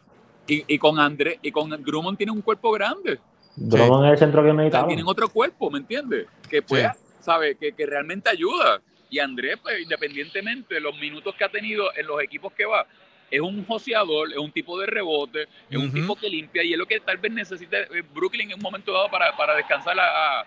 [0.46, 3.18] y, y con André, y con Drummond tiene un cuerpo grande.
[3.56, 6.26] Drummond es el centro que O sea, tienen otro cuerpo, ¿me entiendes?
[6.48, 8.80] Que puede, sabe, que, que realmente ayuda.
[9.10, 12.86] Y Andrés, pues, independientemente de los minutos que ha tenido en los equipos que va,
[13.34, 16.78] es un joseador, es un tipo de rebote, es un tipo que limpia y es
[16.78, 20.40] lo que tal vez necesita eh, Brooklyn en un momento dado para, para descansar a,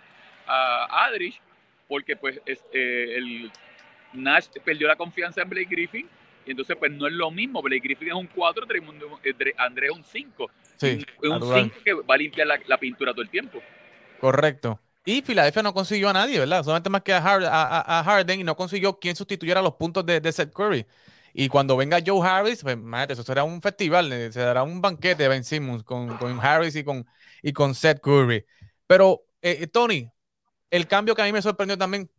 [0.47, 1.41] a, Adrich,
[1.87, 3.51] porque pues es, eh, el
[4.13, 6.07] Nash perdió la confianza en Blake Griffin
[6.45, 7.61] y entonces pues no es lo mismo.
[7.61, 8.63] Blake Griffin es un 4,
[9.57, 10.51] Andrés es un 5.
[10.77, 11.63] Sí, es un natural.
[11.63, 13.61] 5 que va a limpiar la, la pintura todo el tiempo.
[14.19, 14.79] Correcto.
[15.05, 16.63] Y Filadelfia no consiguió a nadie, ¿verdad?
[16.63, 19.73] Solamente más que a, Har- a- a- a Harden y no consiguió quien sustituyera los
[19.75, 20.85] puntos de, de Seth Curry.
[21.39, 24.81] Y cuando venga Joe Harris, pues, imagínate, eso será un festival, eh, se dará un
[24.81, 27.05] banquete de Ben Simmons con, con Harris y con,
[27.43, 28.43] y con Seth Curry.
[28.87, 30.11] Pero, eh, eh, Tony,
[30.71, 32.09] el cambio que a mí me sorprendió también,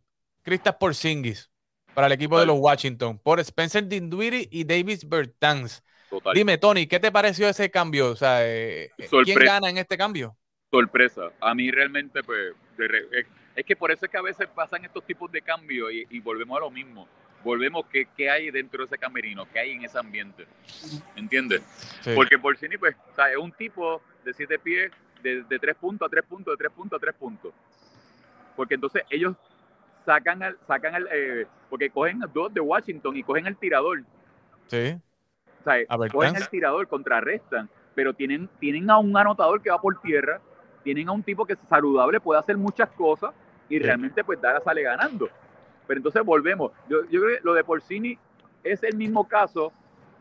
[0.41, 1.51] Kristaps Porzingis
[1.93, 5.83] para el equipo de los Washington, por Spencer Dinwiddie y Davis Bertans.
[6.09, 6.33] Total.
[6.33, 8.11] Dime, Tony, ¿qué te pareció ese cambio?
[8.11, 8.89] O sea, eh,
[9.25, 10.37] ¿quién gana en este cambio?
[10.71, 11.31] sorpresa.
[11.41, 13.25] A mí realmente, pues, de re- es,
[13.57, 16.19] es que por eso es que a veces pasan estos tipos de cambios y, y
[16.21, 17.07] volvemos a lo mismo.
[17.43, 20.45] Volvemos que qué hay dentro de ese camerino, qué hay en ese ambiente.
[21.15, 21.61] ¿Entiendes?
[22.01, 22.11] Sí.
[22.15, 24.91] Porque Porcini, pues, o sea, es un tipo de siete pies,
[25.23, 27.53] de, de tres puntos a tres puntos, de tres puntos a tres puntos.
[28.55, 29.35] Porque entonces ellos
[30.05, 34.03] sacan al, sacan al, eh, porque cogen dos de Washington y cogen el tirador.
[34.67, 34.97] Sí.
[35.59, 39.69] O sea, A ver, cogen el tirador, contrarrestan, pero tienen, tienen a un anotador que
[39.69, 40.41] va por tierra,
[40.83, 43.33] tienen a un tipo que es saludable, puede hacer muchas cosas
[43.69, 43.83] y Sí.
[43.83, 45.29] realmente pues Dallas sale ganando.
[45.89, 46.71] Pero entonces volvemos.
[46.87, 48.15] Yo, yo creo que lo de Porcini
[48.63, 49.73] es el mismo caso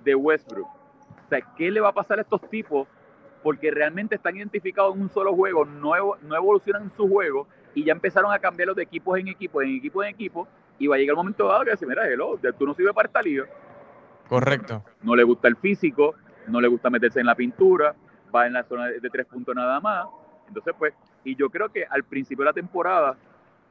[0.03, 0.67] de Westbrook.
[0.67, 2.89] O sea, ¿qué le va a pasar a estos tipos?
[3.43, 7.85] Porque realmente están identificados en un solo juego, no, no evolucionan en su juego y
[7.85, 10.99] ya empezaron a cambiarlos de equipos en equipo, en equipo en equipo, y va a
[10.99, 13.45] llegar el momento dado que dice, mira, hello, tú no sirves para esta liga
[14.27, 14.83] Correcto.
[15.03, 16.15] no le gusta el físico,
[16.47, 17.95] no le gusta meterse en la pintura,
[18.35, 20.07] va en la zona de, de tres puntos nada más.
[20.49, 23.19] Entonces, pues, y yo creo que al principio de la temporada,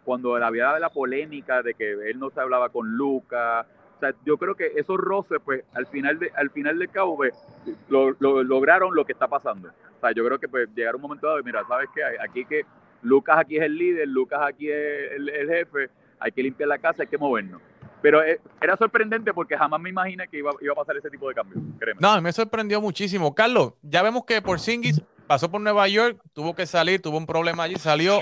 [0.08, 3.68] cuando había la polémica de que él no se hablaba con Lucas,
[3.98, 7.18] o sea, yo creo que esos roces, pues, al final de, al final del cabo,
[7.18, 7.34] pues,
[7.90, 9.68] lo, lo- lograron lo que está pasando.
[9.68, 12.02] O sea, yo creo que pues llegar un momento dado, mira, ¿sabes qué?
[12.24, 12.62] Aquí que
[13.02, 15.90] Lucas aquí es el líder, Lucas aquí es el, jefe,
[16.20, 17.62] hay que limpiar la casa, hay que movernos.
[18.02, 21.28] Pero eh, era sorprendente porque jamás me imaginé que iba, iba a pasar ese tipo
[21.28, 22.00] de cambio, créeme.
[22.00, 23.34] No, me sorprendió muchísimo.
[23.36, 27.64] Carlos, ya vemos que Porzingis pasó por Nueva York, tuvo que salir, tuvo un problema
[27.64, 28.20] allí, salió,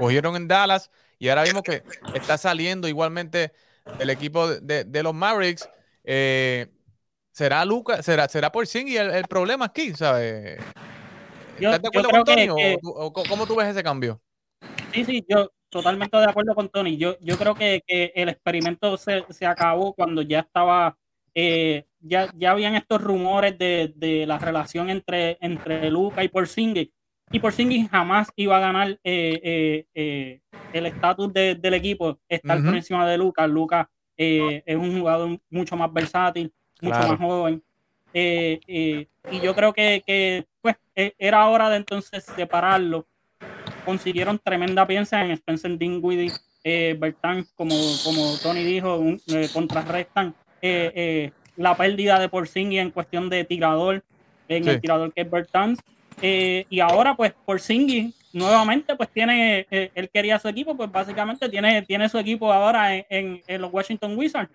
[0.00, 1.82] cogieron en Dallas y ahora vimos que
[2.14, 3.52] está saliendo igualmente
[3.98, 5.68] el equipo de, de- los Mavericks.
[6.04, 6.66] Eh,
[7.32, 9.94] ¿Será Lucas, será, será Porzingis el, el problema aquí?
[9.94, 10.58] ¿sabes?
[11.60, 12.48] Yo- ¿Estás de acuerdo con Tony?
[12.48, 12.56] o
[13.12, 14.20] que- ¿Cómo tú ves ese cambio?
[14.92, 16.96] Sí, sí, yo totalmente de acuerdo con Tony.
[16.96, 20.98] Yo, yo creo que, que el experimento se, se acabó cuando ya estaba,
[21.34, 26.88] eh, ya, ya habían estos rumores de, de la relación entre, entre Luca y Porzingis.
[27.32, 30.40] Y Porzingis jamás iba a ganar eh, eh, eh,
[30.72, 33.46] el estatus de- del equipo, estar por encima de Luca.
[33.46, 37.08] Luca eh, es un jugador mucho más versátil, mucho Claro.
[37.12, 37.62] más joven.
[38.12, 43.06] Y yo creo que, que, pues, eh, era hora de entonces separarlo
[43.84, 46.32] consiguieron tremenda pieza en Spencer Dinwiddie,
[46.98, 49.20] Bertans, como, como Tony dijo, un-
[49.54, 50.34] contrarrestan
[51.56, 54.04] la pérdida de Porzingis en cuestión de tirador,
[54.48, 54.70] en Sí.
[54.70, 55.78] el tirador que es Bertans.
[56.22, 61.48] Eh, y ahora, pues, Porzingis nuevamente, pues tiene, eh, él quería su equipo, pues básicamente
[61.48, 64.50] tiene, tiene su equipo ahora en, en- en los Washington Wizards.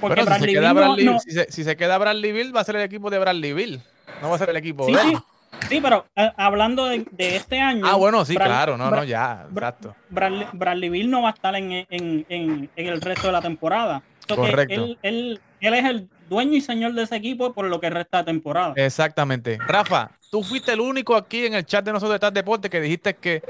[0.00, 2.64] Porque si se, queda Bradley, no- si, se, si se queda Bradley Bill, va a
[2.64, 3.80] ser el equipo de Bradley Bill.
[4.22, 5.08] No va a ser el equipo sí, de él.
[5.10, 7.84] sí, sí, pero eh, hablando de, de este año.
[7.86, 8.76] Ah, bueno, sí, Brad- claro.
[8.76, 9.46] No, Brad- no, ya.
[9.52, 9.94] Exacto.
[10.08, 13.42] Bradley, Bradley Beal no va a estar en, en, en, en el resto de la
[13.42, 14.02] temporada.
[14.28, 14.74] So Correcto.
[14.74, 18.18] Él, él, él es el dueño y señor de ese equipo por lo que resta
[18.18, 18.74] de temporada.
[18.76, 19.58] Exactamente.
[19.66, 22.80] Rafa, tú fuiste el único aquí en el chat de nosotros de Tal Deporte que
[22.80, 23.42] dijiste que,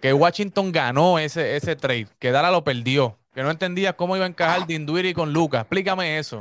[0.00, 4.24] que Washington ganó ese, ese trade, que Dara lo perdió, que no entendía cómo iba
[4.24, 5.62] a encajar Dinwiddie con Lucas.
[5.62, 6.40] Explícame eso.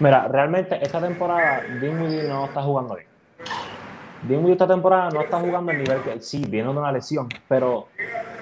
[0.00, 3.08] Mira, realmente esta temporada Dinwiddie no está jugando bien.
[4.22, 7.88] Dinwiddie esta temporada no está jugando el nivel que sí, viene de una lesión, pero,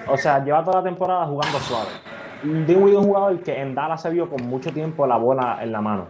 [0.07, 1.89] o sea, lleva toda la temporada jugando suave.
[2.43, 5.71] Dinwiddie es un jugador que en Dallas se vio con mucho tiempo la bola en
[5.71, 6.07] la mano.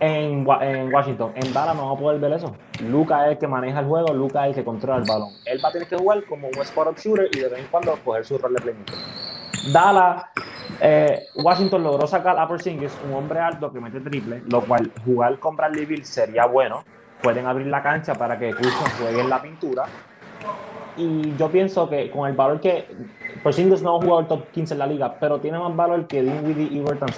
[0.00, 2.54] En, Wa- en Washington, en Dallas no va a poder ver eso.
[2.88, 5.30] Luca es el que maneja el juego, Luca es el que controla el balón.
[5.46, 7.96] Él va a tener que jugar como un spot-up shooter y de vez en cuando
[8.04, 8.94] coger su rol de playmaker.
[9.72, 10.24] Dallas,
[10.80, 15.38] eh, Washington logró sacar a Porzingis, un hombre alto que mete triple, lo cual jugar
[15.38, 16.84] con Bradley Beal sería bueno,
[17.22, 19.84] pueden abrir la cancha para que Houston juegue en la pintura.
[20.96, 22.86] Y yo pienso que con el valor que
[23.42, 26.22] Porzingis no es un jugador top 15 en la liga, pero tiene más valor que
[26.22, 27.10] Dinwiddie y juntos.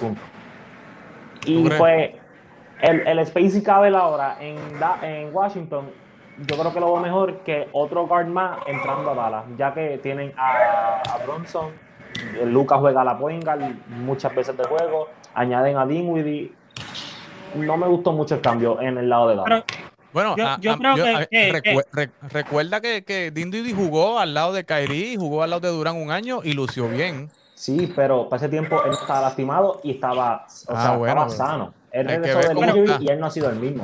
[1.47, 2.11] Y pues
[2.81, 5.89] el, el Spacey Cabell ahora en, Da- en Washington,
[6.45, 9.97] yo creo que lo veo mejor que otro guard más entrando a Dallas, ya que
[10.03, 11.71] tienen a, a Bronson,
[12.45, 16.51] Lucas juega a la point guard muchas veces de juego, añaden a Dinwiddie.
[17.55, 19.63] No me gustó mucho el cambio en el lado de Dallas.
[19.67, 19.83] Pero
[20.13, 23.73] Bueno, Yo- a- yo a- creo que- a- que- recue- re- recuerda que, que Dinwiddie
[23.73, 27.29] jugó al lado de Kyrie, jugó al lado de Durán un año y lució bien.
[27.57, 31.29] Sí, pero para ese tiempo él estaba lastimado y estaba, o Ah, sea, bueno, estaba
[31.49, 31.73] sano.
[31.91, 33.83] Él regresó del injury y él no ha sido el mismo.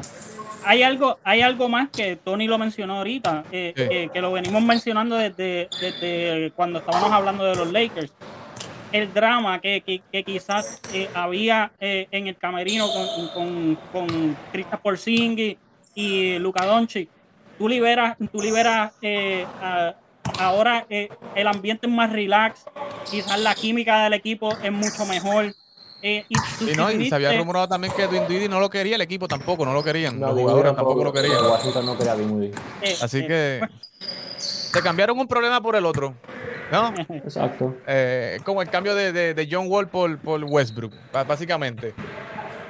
[0.63, 3.89] hay algo, hay algo más que Tony lo mencionó ahorita, eh, Sí.
[3.89, 8.13] que, que lo venimos mencionando desde, desde cuando estábamos hablando de los Lakers.
[8.91, 14.37] El drama que, que- que quizás eh, había eh, en el camerino con, con, con
[14.51, 15.57] Kristaps Porzingis
[15.95, 17.09] y Luka Doncic.
[17.57, 19.95] Tú liberas, tú liberas eh, a-
[20.37, 22.65] ahora eh, el ambiente es más relax,
[23.09, 25.53] quizás la química del equipo es mucho mejor.
[26.01, 26.35] eh, y,
[26.71, 29.65] Y no, y se había rumorado también que Dinwiddie no lo quería el equipo tampoco,
[29.65, 30.19] no lo querían.
[30.19, 31.45] No, los jugadores tampoco lo querían.
[31.45, 32.53] Washington no quería Dinwiddie.
[32.81, 33.61] eh, Así eh, que
[34.37, 36.13] se cambiaron un problema por el otro.
[36.71, 36.93] ¿No?
[37.09, 37.75] Exacto.
[37.87, 41.93] Eh, como el cambio de, de- de John Wall por, por Westbrook, básicamente.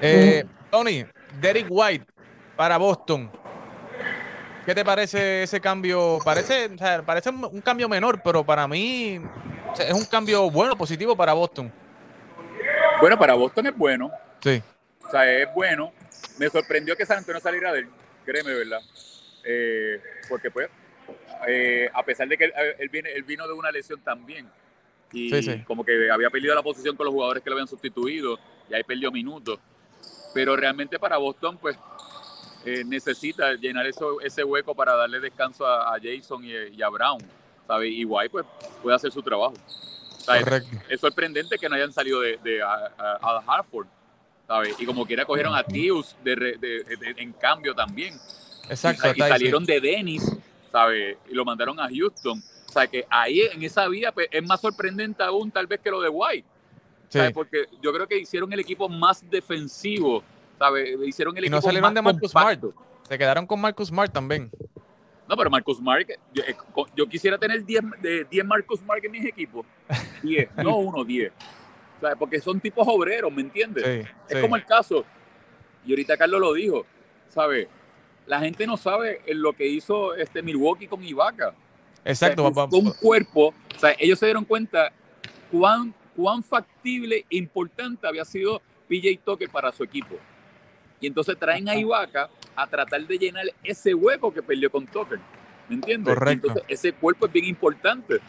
[0.01, 1.05] Eh, Tony,
[1.39, 2.05] Derek White
[2.57, 3.31] para Boston.
[4.65, 6.19] ¿Qué te parece ese cambio?
[6.23, 9.19] Parece, o sea, parece un un cambio menor, pero para mí
[9.71, 11.71] o sea, es un cambio bueno, positivo para Boston.
[13.01, 14.11] Bueno, para Boston es bueno.
[14.41, 14.61] Sí,
[15.05, 15.91] O sea, es bueno.
[16.37, 17.89] Me sorprendió que San Antonio saliera de él,
[18.25, 18.79] créeme, ¿verdad?
[19.43, 20.69] Eh, porque pues,
[21.47, 24.49] eh, a pesar de que él, él viene, él vino de una lesión también.
[25.11, 25.63] Y Sí, sí.
[25.65, 28.83] como que había perdido la posición con los jugadores que lo habían sustituido y ahí
[28.83, 29.59] perdió minutos.
[30.33, 31.77] Pero realmente para Boston, pues,
[32.65, 36.89] eh, necesita llenar eso, ese hueco para darle descanso a, a Jason y, y a
[36.89, 37.19] Brown.
[37.67, 37.91] ¿sabes?
[37.93, 38.45] Y White, pues,
[38.81, 39.53] puede hacer su trabajo.
[40.89, 43.87] es sorprendente que no hayan salido de, de a, a- a Hartford,
[44.47, 44.75] ¿sabes?
[44.79, 48.15] Y como quiera cogieron a Tius de, de- en cambio también.
[48.69, 49.09] Exacto.
[49.15, 50.29] y, salieron de Dennis,
[50.71, 51.17] ¿sabes?
[51.29, 52.41] Y lo mandaron a Houston.
[52.67, 55.91] O sea, que ahí en esa vía pues, es más sorprendente aún tal vez que
[55.91, 56.47] lo de White,
[57.09, 57.19] sí.
[57.19, 57.31] ¿sabes?
[57.33, 60.23] Porque yo creo que hicieron el equipo más defensivo,
[60.57, 60.97] ¿sabes?
[61.05, 62.59] Hicieron el Y equipo no salieron más de Marcus Smart.
[62.59, 62.83] compacto.
[63.07, 64.49] Se quedaron con Marcus Smart también.
[65.27, 66.55] No, pero Marcus Smart, yo, eh,
[66.95, 69.65] yo quisiera tener 10 de 10 Marcus Smart en mis equipos.
[70.21, 71.31] 10, no uno, 10.
[71.97, 73.83] O sea, porque son tipos obreros, ¿me entiendes?
[73.83, 74.41] Sí, Es sí.
[74.41, 75.05] como el caso,
[75.85, 76.85] y ahorita Carlos lo dijo,
[77.29, 77.67] ¿sabes?
[78.25, 81.53] La gente no sabe en lo que hizo este Milwaukee con Ibaka.
[82.05, 82.45] Exacto.
[82.45, 84.91] O sea, un cuerpo, o sea, ellos se dieron cuenta
[85.51, 90.15] cuán, cuán factible e importante había sido PJ Tucker para su equipo.
[91.03, 95.19] Y entonces traen a Ibaka a tratar de llenar ese hueco que perdió con Tucker.
[95.67, 96.13] ¿Me entiendes?
[96.13, 96.47] Correcto.
[96.47, 98.21] Entonces ese cuerpo es bien importante,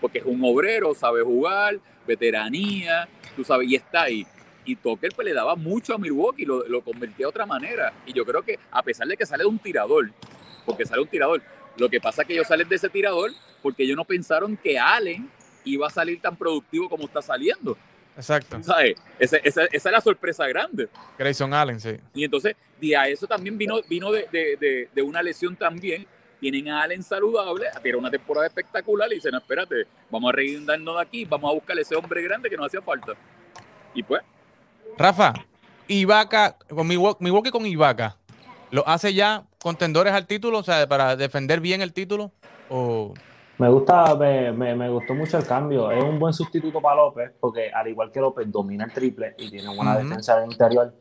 [0.00, 1.78] porque es un obrero, sabe jugar,
[2.08, 4.26] veteranía, tú sabes, y está ahí.
[4.64, 7.92] Y Tucker pues, le daba mucho a Milwaukee, lo, lo convertía de otra manera.
[8.04, 10.10] Y yo creo que a pesar de que sale de un tirador,
[10.66, 11.40] porque sale un tirador,
[11.76, 13.30] lo que pasa es que ellos salen de ese tirador
[13.62, 15.30] porque ellos no pensaron que Allen
[15.62, 17.78] iba a salir tan productivo como está saliendo.
[18.18, 18.62] Exacto.
[18.62, 18.96] ¿Sabes?
[19.18, 20.88] Esa, esa- esa es la sorpresa grande.
[21.16, 21.96] Grayson Allen, sí.
[22.14, 26.06] Y entonces, de a eso también vino, vino de, de- de- de una lesión también.
[26.40, 30.94] Tienen a Allen saludable, era una temporada espectacular, y dicen, no, espérate, vamos a reindarnos
[30.96, 33.14] de aquí, vamos a buscar ese hombre grande que nos hacía falta.
[33.92, 34.22] Y pues,
[34.96, 35.32] Rafa,
[35.88, 38.16] Ibaka, con Milwaukee, Milwaukee con Ibaka,
[38.70, 40.58] ¿lo hace ya contendores al título?
[40.58, 42.30] O sea, para defender bien el título.
[42.68, 43.14] O
[43.58, 45.90] Me gusta, me, me- me gustó mucho el cambio.
[45.90, 49.50] Es un buen sustituto para López, porque al igual que López domina el triple y
[49.50, 50.92] tiene buena defensa en el interior,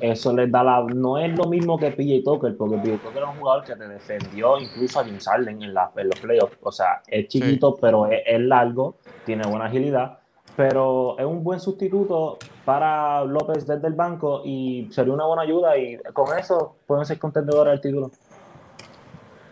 [0.00, 0.82] eso les da la.
[0.82, 3.86] No es lo mismo que PJ Tucker, porque PJ Tucker es un jugador que te
[3.88, 6.56] defendió incluso a James Harden en, la- en los playoffs.
[6.62, 10.18] O sea, es chiquito, pero es, es largo, tiene buena agilidad.
[10.56, 15.76] Pero es un buen sustituto para López desde el banco y sería una buena ayuda.
[15.76, 18.10] Y con eso pueden ser contendedores del título.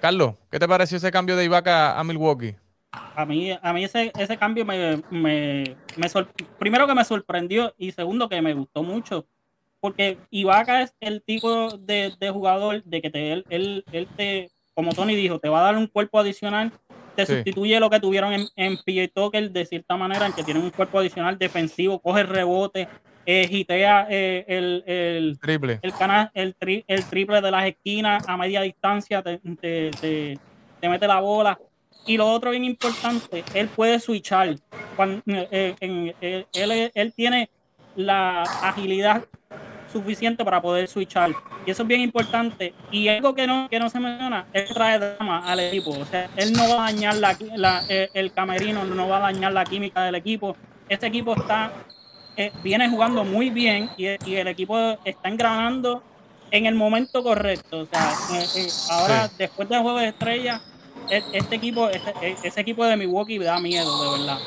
[0.04, 2.54] Carlos, ¿qué te pareció ese cambio de Ibaka a Milwaukee?
[2.92, 5.64] A mí, a mí ese, ese cambio me, me,
[5.96, 9.26] me sor- primero que me sorprendió y segundo que me gustó mucho.
[9.80, 14.50] Porque Ibaka es el tipo de, de jugador de que te, él, él, él te,
[14.74, 16.70] como Tony dijo, te va a dar un cuerpo adicional,
[17.16, 17.36] te Sí.
[17.36, 20.68] sustituye lo que tuvieron en, en PJ Tucker de cierta manera, en que tiene un
[20.68, 22.88] cuerpo adicional defensivo, coge rebote,
[23.26, 25.78] eh, gitea eh, el, el, Triple.
[25.82, 30.38] el, cana- el, tri- el triple de las esquinas a media distancia, te, te- te-
[30.80, 31.58] te mete la bola.
[32.06, 34.56] Y lo otro bien importante, él puede switchar.
[34.96, 37.48] Cuando, eh, en- eh, él, él tiene
[37.96, 39.24] la agilidad
[39.90, 41.30] suficiente para poder switchar.
[41.66, 42.74] Y eso es bien importante.
[42.90, 45.90] Y algo que no, que no se menciona, él trae drama al equipo.
[45.92, 49.32] O sea, él no va a dañar la, la- eh, el camerino, no va a
[49.32, 50.56] dañar la química del equipo.
[50.88, 51.72] Este equipo está
[52.36, 56.02] eh, viene jugando muy bien y, y el equipo está engranando
[56.50, 57.80] en el momento correcto.
[57.80, 59.34] O sea, eh, eh, ahora, Sí.
[59.38, 60.60] después del juego de estrellas,
[61.10, 64.38] e- este equipo, este- ese equipo de Milwaukee da miedo, de verdad.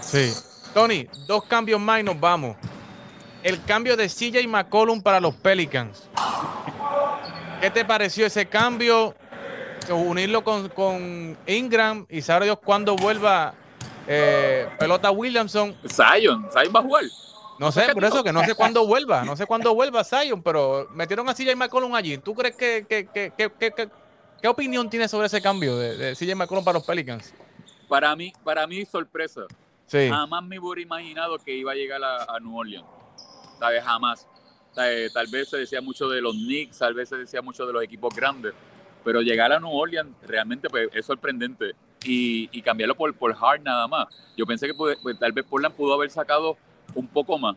[0.00, 0.32] Sí.
[0.74, 2.56] Tony, dos cambios más y nos vamos.
[3.42, 6.08] El cambio de CJ McCollum para los Pelicans.
[7.60, 9.14] ¿Qué te pareció ese cambio?
[9.90, 13.54] Unirlo con, con Ingram y saber Dios cuándo vuelva
[14.06, 15.74] eh, pelota Williamson.
[15.88, 17.02] Zion, Zion va a jugar.
[17.62, 19.24] No sé, por eso que no sé cuándo vuelva.
[19.24, 22.18] No sé cuándo vuelva Zion, pero metieron a CJ McCollum allí.
[22.18, 23.88] ¿Tú crees que, que, que, que- que- que-
[24.40, 27.32] qué opinión tienes sobre ese cambio de, de CJ McCollum para los Pelicans?
[27.88, 29.42] Para mí, para mí, sorpresa.
[29.86, 30.08] Sí.
[30.08, 32.86] Jamás me hubiera imaginado que iba a llegar a, a New Orleans.
[33.58, 33.84] ¿Sabes?
[33.84, 34.26] Jamás.
[34.72, 35.12] ¿Sabes?
[35.12, 37.82] Tal vez se decía mucho de los Knicks, tal vez se decía mucho de los
[37.84, 38.54] equipos grandes,
[39.04, 41.72] pero llegar a New Orleans realmente pues, es sorprendente.
[42.04, 44.08] Y, y cambiarlo por, por Hart nada más.
[44.36, 46.56] Yo pensé que pues, tal vez Portland pudo haber sacado
[46.94, 47.56] un poco más,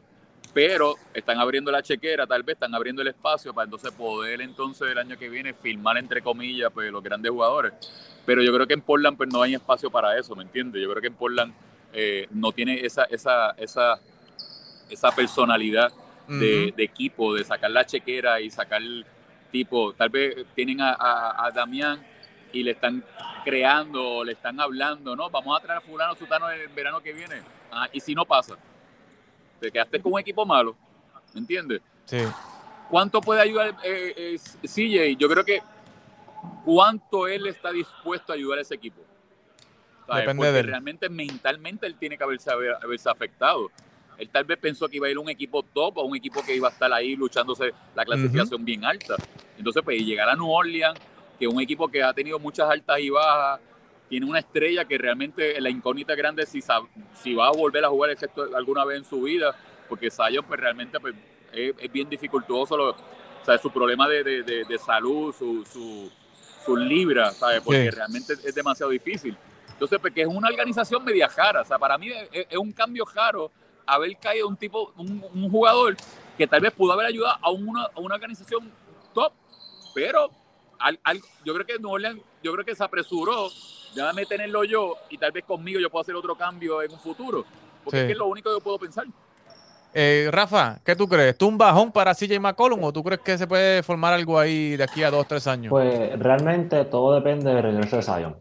[0.54, 4.90] pero están abriendo la chequera, tal vez están abriendo el espacio para entonces poder entonces
[4.90, 7.74] el año que viene filmar entre comillas pues, los grandes jugadores.
[8.26, 10.82] Pero yo creo que en Portland pues, no hay espacio para eso, ¿me entiendes?
[10.82, 11.54] Yo creo que en Portland
[11.94, 14.00] eh, no tiene esa, esa, esa,
[14.90, 15.92] esa personalidad
[16.28, 18.82] de, equipo, de sacar la chequera y sacar
[19.52, 22.04] tipo, tal vez tienen a, a, a Damián
[22.52, 23.04] y le están
[23.44, 25.30] creando, le están hablando, ¿no?
[25.30, 27.42] Vamos a traer a fulano sutano el verano que viene.
[27.72, 28.56] Ah, y si no pasa,
[29.60, 30.76] te quedaste con un equipo malo,
[31.34, 31.82] ¿me entiendes?
[32.06, 32.20] Sí.
[32.90, 35.18] ¿Cuánto puede ayudar eh, eh, CJ?
[35.18, 35.62] Yo creo que
[36.64, 39.02] cuánto él está dispuesto a ayudar a ese equipo.
[40.08, 40.22] ¿Sabes?
[40.24, 40.68] Depende Porque de él.
[40.68, 43.72] realmente mentalmente él tiene que haberse, haber- haberse afectado.
[44.18, 46.42] Él tal vez pensó que iba a ir a un equipo top o un equipo
[46.44, 49.16] que iba a estar ahí luchándose la clasificación bien alta.
[49.58, 50.98] Entonces, pues llegar a New Orleans,
[51.40, 53.60] que es un equipo que ha tenido muchas altas y bajas,
[54.16, 56.62] tiene una estrella que realmente la incógnita grande es si,
[57.22, 59.54] si va a volver a jugar excepto alguna vez en su vida,
[59.90, 61.14] porque Zion pues realmente pues,
[61.52, 62.96] es, es bien dificultoso, lo- o
[63.46, 66.10] sea, su problema de, de- de- de salud, su, su,
[66.66, 67.60] sus libras, ¿sabes?
[67.60, 67.90] Porque Sí.
[67.90, 69.36] realmente es demasiado difícil.
[69.74, 73.06] Entonces, porque es una organización media jara, o sea, para mí es, es un cambio
[73.06, 73.52] jaro
[73.86, 75.98] haber caído un tipo, un, un jugador
[76.38, 78.72] que tal vez pudo haber ayudado a una, a una organización
[79.14, 79.34] top,
[79.94, 80.30] pero
[80.80, 83.50] al- al- yo creo que New Orleans, yo creo que se apresuró,
[83.96, 87.46] déjame tenerlo yo y tal vez conmigo yo puedo hacer otro cambio en un futuro,
[87.84, 88.02] porque Sí.
[88.02, 89.06] es que es lo único que yo puedo pensar.
[89.98, 91.38] Eh, Rafa, ¿qué tú crees?
[91.38, 94.76] ¿Tú un bajón para CJ McCollum o tú crees que se puede formar algo ahí
[94.76, 95.70] de aquí a dos, tres años?
[95.70, 98.36] Pues realmente todo depende del regreso de Zion.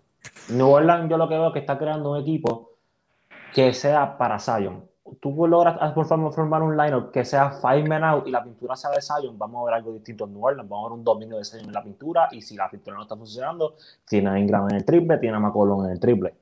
[0.49, 2.73] New Orleans yo lo que veo es que está creando un equipo
[3.53, 4.85] que sea para Zion.
[5.21, 5.95] Tú logras
[6.35, 9.63] formar un lineup que sea five men out y la pintura sea de Zion, vamos
[9.63, 11.83] a ver algo distinto en New vamos a ver un dominio de Zion en la
[11.83, 15.37] pintura y si la pintura no está funcionando, tiene a Ingram en el triple, tiene
[15.37, 16.35] a McCollum en el triple.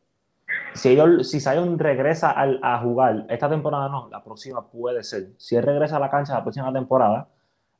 [0.75, 5.31] Si, ellos, si Zion regresa al- a jugar, esta temporada no, la próxima puede ser.
[5.37, 7.29] Si él regresa a la cancha la próxima temporada,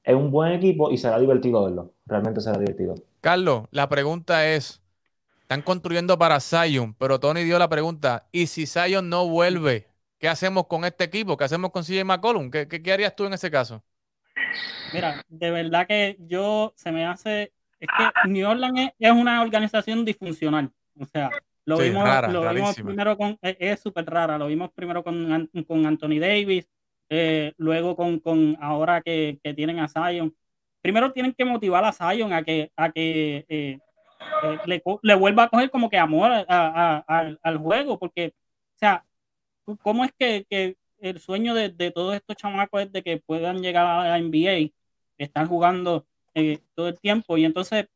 [0.05, 1.91] es un buen equipo y será divertido verlo.
[2.07, 2.95] Realmente será divertido.
[3.21, 4.83] Carlos, la pregunta es,
[5.41, 9.92] están construyendo para Zion, pero Tony dio la pregunta, ¿y si Zion no vuelve?
[10.23, 11.37] ¿Qué hacemos con este equipo?
[11.37, 12.49] ¿Qué hacemos con CJ McCollum?
[12.49, 13.83] ¿Qué, qué, qué harías tú en ese caso?
[14.93, 17.53] Mira, de verdad que yo se me hace.
[17.81, 20.71] Es que New Orleans es, una organización disfuncional.
[20.97, 21.29] O sea,
[21.65, 23.37] lo Sí, vimos, rara, lo vimos primero con.
[23.43, 24.39] Es súper rara.
[24.39, 26.69] Lo vimos primero con, con Anthony Davis,
[27.09, 30.33] eh, luego con, con ahora que, que tienen a Zion.
[30.83, 33.81] Primero tienen que motivar a Zion a que, a que eh,
[34.45, 38.35] eh, le, le vuelva a coger como que amor a- a- al, al juego, porque,
[38.77, 39.05] o sea,
[39.83, 43.63] ¿cómo es que, que el sueño de, de todos estos chamacos es de que puedan
[43.63, 44.75] llegar a la NBA,
[45.19, 47.87] están jugando eh, todo el tiempo y entonces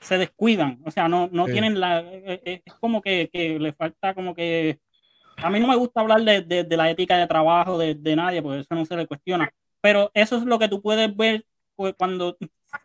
[0.00, 1.50] se descuidan, o sea, no, no Sí.
[1.50, 4.80] tienen la, eh, eh, es como que, que le falta como que,
[5.40, 8.16] a mí no me gusta hablar de, de- de la ética de trabajo de, de
[8.16, 11.46] nadie, porque eso no se le cuestiona, pero eso es lo que tú puedes ver
[11.98, 12.36] cuando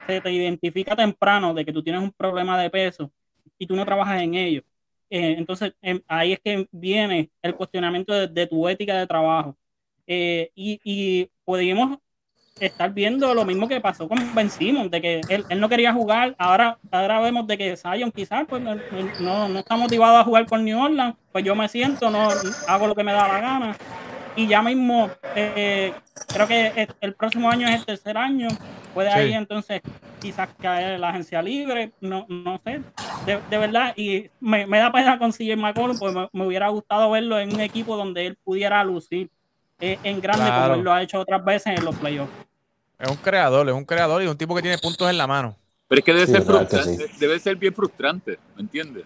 [0.08, 3.12] se te identifica temprano de que tú tienes un problema de peso
[3.58, 4.64] y tú no trabajas en ello.
[5.10, 9.56] Eh, entonces, em, ahí es que viene el cuestionamiento de, tu ética de trabajo.
[10.08, 12.00] Eh, y, y podríamos
[12.60, 14.50] estar viendo lo mismo que pasó con Ben
[14.90, 18.62] de que él, él no quería jugar, ahora, ahora vemos de que Zion quizás pues,
[18.62, 22.30] no, no, está motivado a jugar con New Orleans, pues yo me siento, no
[22.68, 23.78] hago lo que me da la gana.
[24.38, 25.94] Y ya mismo, eh,
[26.28, 28.50] creo que el próximo año es el tercer año,
[28.96, 29.18] puede Sí.
[29.18, 29.82] ahí entonces
[30.20, 32.82] quizás caer la agencia libre, no, no sé,
[33.28, 37.12] de, de verdad, y me, me da pena conseguir McCollum, porque me, me hubiera gustado
[37.12, 39.30] verlo en un equipo donde él pudiera lucir
[39.80, 40.64] eh, en grande Claro.
[40.64, 42.32] como él lo ha hecho otras veces en los playoffs.
[42.98, 45.56] Es un creador, es un creador y un tipo que tiene puntos en la mano.
[45.88, 49.04] Pero es que debe Sí, ser frustrante, debe ser bien frustrante, ¿me entiendes?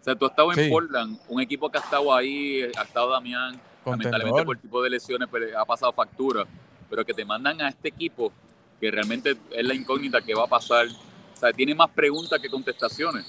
[0.00, 0.70] O sea, tú has estado en Sí.
[0.70, 5.28] Portland, un equipo que ha estado ahí, ha estado Damián, lamentablemente por tipo de lesiones
[5.28, 6.44] pues, ha pasado factura,
[6.88, 8.32] pero que te mandan a este equipo
[8.80, 10.86] que realmente es la incógnita que va a pasar.
[10.88, 13.24] O sea, tiene más preguntas que contestaciones,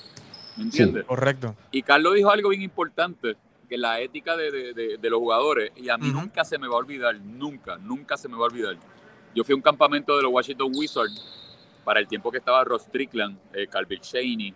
[0.56, 1.04] ¿me entiendes?
[1.06, 1.56] Correcto.
[1.72, 3.36] Y Carlos dijo algo bien importante,
[3.70, 6.68] que la ética de, de- de- de los jugadores, y a mí nunca se me
[6.70, 8.78] va a olvidar, nunca, nunca se me va a olvidar.
[9.36, 11.22] Yo fui a un campamento de los Washington Wizards
[11.84, 14.54] para el tiempo que estaba Ross Strickland, eh, Calvin Shaney,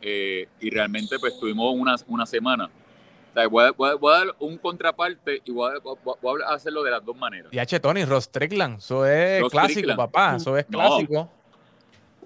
[0.00, 2.70] eh, y realmente pues tuvimos una, una semana.
[3.32, 5.78] O sea, voy, a, voy a- voy a dar un contraparte y voy a,
[6.20, 7.52] voy a- hacerlo de las dos maneras.
[7.52, 7.80] Y H.
[7.80, 9.98] Tony, Ross Strickland, eso es Ross clásico, Strickland.
[9.98, 10.78] papá, eso es No.
[10.78, 11.30] clásico.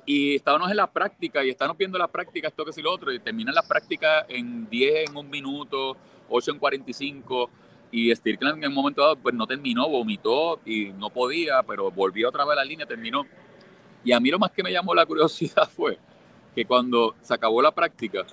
[0.04, 3.12] Y estábamos en la práctica y estábamos viendo la práctica, esto que si lo otro,
[3.12, 5.96] y terminan las prácticas en 10 en un minuto,
[6.28, 7.50] 8 en 45.
[7.90, 12.28] Y Strickland en un momento dado pues no terminó, vomitó y no podía, pero volvió
[12.28, 13.24] otra vez a la línea, terminó.
[14.04, 15.98] Y a mí lo más que me llamó la curiosidad fue
[16.54, 18.24] que cuando se acabó la práctica,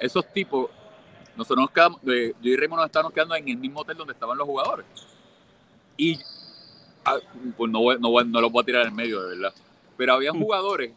[0.00, 0.70] esos tipos,
[1.36, 4.12] nosotros nos quedamos, eh, yo y Raymond nos estábamos quedando en el mismo hotel donde
[4.12, 4.86] estaban los jugadores.
[5.96, 6.18] Y
[7.04, 7.16] ah,
[7.56, 9.54] pues no, no, no los voy a tirar en medio, de verdad.
[9.96, 10.92] Pero había jugadores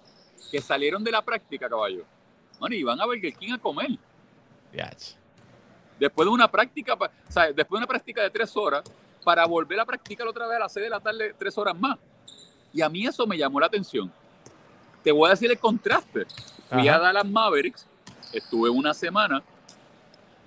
[0.52, 2.04] que salieron de la práctica, caballo.
[2.60, 3.92] Bueno, y iban a Burger King a comer.
[6.00, 8.84] Después de una práctica, o sea, después de una práctica de tres horas,
[9.24, 11.98] para volver a practicar otra vez a las seis de la tarde, tres horas más.
[12.74, 14.12] Y a mí eso me llamó la atención.
[15.04, 16.26] Te voy a decir el contraste.
[16.70, 16.98] Fui Ajá.
[16.98, 17.88] a Dallas Mavericks,
[18.34, 19.44] estuve una semana,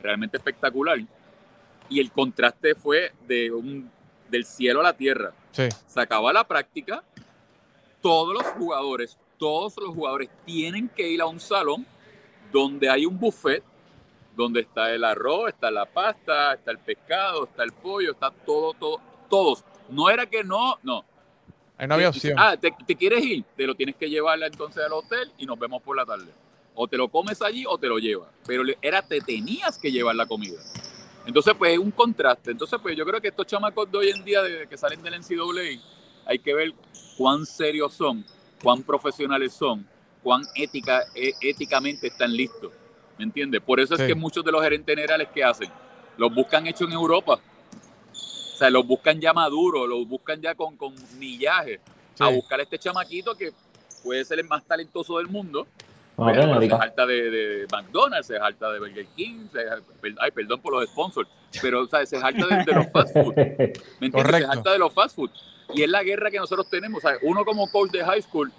[0.03, 0.99] realmente espectacular.
[1.89, 3.91] Y el contraste fue de un,
[4.31, 7.03] del cielo a la tierra Sí, se acaba la práctica,
[8.01, 11.85] todos los jugadores, todos los jugadores tienen que ir a un salón
[12.53, 13.63] donde hay un buffet,
[14.37, 18.73] donde está el arroz, está la pasta, está el pescado, está el pollo, está todo,
[18.75, 19.65] todo, todos.
[19.89, 21.05] No era que no, no.
[21.77, 22.39] ahí no había Te- opción.
[22.39, 23.45] Ah, ¿te, te quieres ir?
[23.57, 26.33] Te lo tienes que llevar entonces al hotel y nos vemos por la tarde.
[26.81, 28.29] O te lo comes allí o te lo llevas.
[28.47, 30.61] Pero era, te tenías que llevar la comida.
[31.27, 32.53] Entonces, pues es un contraste.
[32.53, 35.83] Entonces, pues yo creo que estos chamacos de hoy en día que salen del NCAA,
[36.25, 36.73] hay que ver
[37.17, 38.25] cuán serios son,
[38.63, 39.85] cuán profesionales son,
[40.23, 42.71] cuán ética, é- éticamente están listos.
[43.19, 43.61] ¿Me entiendes?
[43.61, 44.07] Por eso es Sí.
[44.07, 45.69] que muchos de los gerentes generales que hacen,
[46.17, 47.41] los buscan hechos en Europa.
[48.13, 51.81] O sea, los buscan ya maduros, los buscan ya con, con millaje.
[52.15, 52.23] Sí.
[52.23, 53.53] A buscar a este chamaquito que
[54.05, 55.67] puede ser el más talentoso del mundo,
[56.27, 59.61] pero, pero se jalta de, de McDonald's, se jalta de Burger King, se,
[60.21, 61.29] ay, perdón por los sponsors,
[61.63, 63.35] pero o sea, se jalta de, de los fast food.
[63.37, 64.23] ¿Me entiendes?
[64.41, 65.31] Se jalta de los fast food.
[65.75, 67.05] Y es la guerra que nosotros tenemos.
[67.05, 68.51] O sea, uno como coach de high school,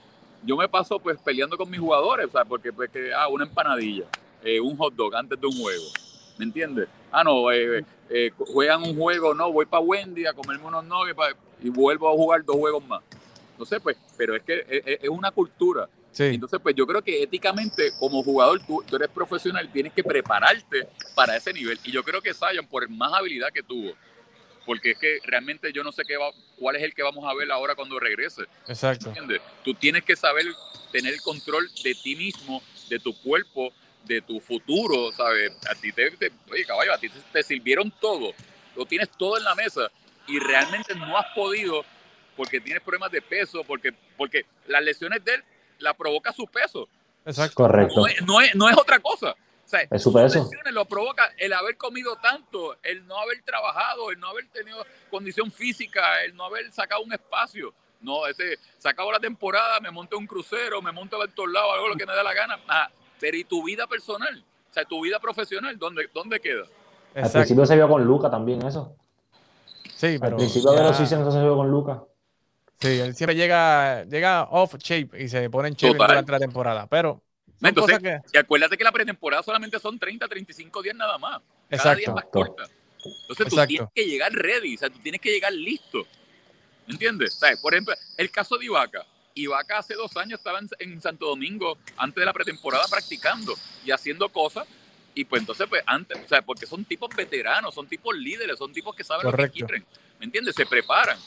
[0.43, 4.05] yo me paso pues peleando con mis jugadores, sea, porque pues que, ah, una empanadilla,
[4.43, 5.83] eh, un hot dog antes de un juego.
[6.37, 6.87] ¿Me entiendes?
[7.11, 11.19] Ah, no, eh, eh, juegan un juego, no, voy para Wendy a comerme unos nuggets
[11.61, 13.01] y vuelvo a jugar dos juegos más.
[13.57, 15.89] No sé, pues, pero es que es, es- es una cultura.
[16.19, 20.03] Sí, Entonces, pues yo creo que éticamente, como jugador, tú, tú eres profesional, tienes que
[20.03, 21.79] prepararte para ese nivel.
[21.85, 23.93] Y yo creo que Zion, por más habilidad que tuvo,
[24.65, 27.33] porque es que realmente yo no sé qué va, cuál es el que vamos a
[27.33, 28.41] ver ahora cuando regrese.
[28.67, 29.07] exacto.
[29.07, 29.39] ¿entiendes?
[29.63, 30.43] Tú tienes que saber
[30.91, 33.71] tener el control de ti mismo, de tu cuerpo,
[34.03, 35.53] de tu futuro, ¿sabes?
[35.69, 38.33] A ti te, te- oye, caballo, a ti te, te sirvieron todo,
[38.75, 39.89] lo tienes todo en la mesa
[40.27, 41.85] y realmente no has podido
[42.35, 45.43] porque tienes problemas de peso, porque, porque las lesiones de él
[45.79, 46.87] la provoca su peso.
[47.25, 47.55] Exacto.
[47.55, 47.95] Correcto.
[48.01, 49.31] No es, no es, no es otra cosa.
[49.31, 50.49] O sea, Es su peso.
[50.71, 55.51] lo provoca el haber comido tanto, el no haber trabajado, el no haber tenido condición
[55.51, 57.71] física, el no haber sacado un espacio.
[58.01, 61.71] No, ese, se acabó la temporada, me monto un crucero, me monto a todos lados,
[61.75, 62.59] hago lo que me da la gana.
[62.67, 64.43] Ah, pero ¿y tu vida personal?
[64.69, 66.63] O sea, tu vida profesional, ¿dónde, dónde queda?
[67.13, 68.95] Al principio se vio con Luca también eso.
[69.95, 72.01] Sí, Al pero principio de los seasons eso se vio con Luca.
[72.79, 76.07] Sí, él siempre llega, llega off shape y se pone en shape Total.
[76.07, 76.87] durante la temporada.
[76.87, 77.21] Pero
[77.61, 78.19] Entonces, que.
[78.33, 81.41] Y acuérdate que la pretemporada solamente son 30, 35 días nada más.
[81.69, 81.97] Cada Exacto.
[81.97, 82.63] día es más corta.
[83.03, 86.05] Entonces tú tienes que llegar ready, o sea, tú tienes que llegar listo.
[86.87, 87.35] ¿Entiendes?
[87.35, 89.05] O sea, por ejemplo, el caso de Ibaka.
[89.35, 93.53] Ibaka hace dos años estaba en, en Santo Domingo antes de la pretemporada practicando
[93.85, 94.67] y haciendo cosas.
[95.13, 98.71] Y pues entonces, pues antes, o sea, porque son tipos veteranos, son tipos líderes, son
[98.71, 99.59] tipos que saben Correcto.
[99.59, 99.85] lo que quieren.
[100.19, 100.55] ¿Me entiendes?
[100.55, 101.17] Se preparan.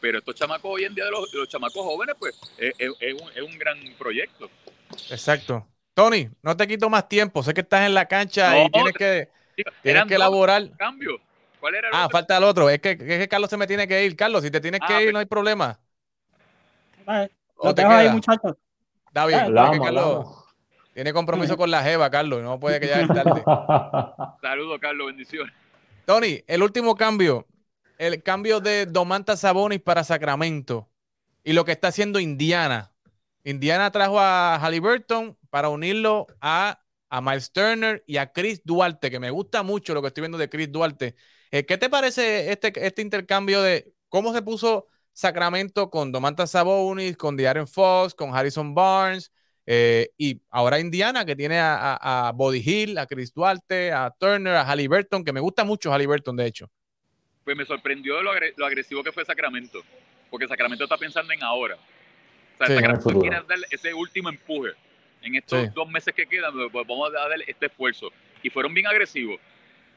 [0.00, 2.92] Pero estos chamacos hoy en día, de los, de los chamacos jóvenes, pues es, es-
[3.00, 4.50] es un, es un gran proyecto.
[5.10, 5.66] Exacto.
[5.94, 7.42] Tony, no te quito más tiempo.
[7.42, 9.28] Sé que estás en la cancha No, y tienes que,
[9.82, 10.68] tienes que elaborar.
[10.76, 11.20] cambios.
[11.60, 12.18] ¿Cuál era el Ah, otro?
[12.18, 12.68] falta el otro.
[12.68, 14.16] Es que, es que Carlos se me tiene que ir.
[14.16, 15.78] Carlos, si te tienes Ah, que ir, pero- no hay problema.
[17.06, 18.56] Vale, ¿O Lo te ahí, muchachos.
[19.06, 19.40] Está bien.
[19.40, 20.26] Es Carlos
[20.92, 22.42] tiene compromiso con la Jeva, Carlos.
[22.42, 23.42] No puede que llegue tarde.
[24.40, 25.52] Saludos, Carlos, bendiciones.
[26.04, 27.46] Tony, el último cambio.
[27.98, 30.90] El cambio de Domantas Sabonis para Sacramento.
[31.44, 32.92] y lo que está haciendo Indiana.
[33.44, 36.80] Indiana trajo a Halliburton para unirlo a,
[37.10, 40.38] a Miles Turner y a Chris Duarte, que me gusta mucho lo que estoy viendo
[40.38, 41.16] de Chris Duarte.
[41.50, 47.16] Eh, ¿Qué te parece este, este intercambio de cómo se puso Sacramento con Domantas Sabonis,
[47.16, 49.30] con De'Aaron Fox, con Harrison Barnes?
[49.66, 54.54] Eh, y ahora Indiana, que tiene a, a, Body Hill, a Chris Duarte, a Turner,
[54.56, 56.70] a Halliburton, que me gusta mucho Halliburton, de hecho.
[57.44, 59.82] Pues me sorprendió lo, agre lo agresivo que fue Sacramento,
[60.30, 61.76] porque Sacramento está pensando en ahora.
[61.76, 64.72] O sea, sí, Sacramento quiere dar ese último empuje.
[65.22, 65.70] En estos sí.
[65.74, 68.12] dos meses que quedan, pues vamos a dar este esfuerzo.
[68.42, 69.40] Y fueron bien agresivos.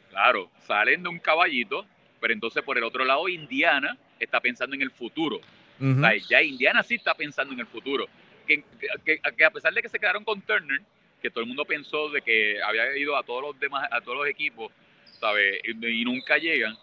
[0.09, 1.85] Claro, salen de un caballito,
[2.19, 5.41] pero entonces por el otro lado, Indiana está pensando en el futuro.
[5.79, 5.97] Uh -huh.
[5.97, 8.07] o sea, ya Indiana sí está pensando en el futuro
[8.47, 8.63] que,
[9.05, 10.81] que, que, a pesar de que se quedaron con Turner,
[11.21, 14.17] que todo el mundo pensó de que había ido a todos los demás, a todos
[14.17, 14.71] los equipos,
[15.19, 15.61] ¿sabes?
[15.63, 16.75] Y, y nunca llegan,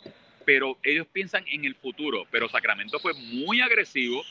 [0.45, 2.27] pero ellos piensan en el futuro.
[2.31, 4.23] Pero Sacramento fue muy agresivo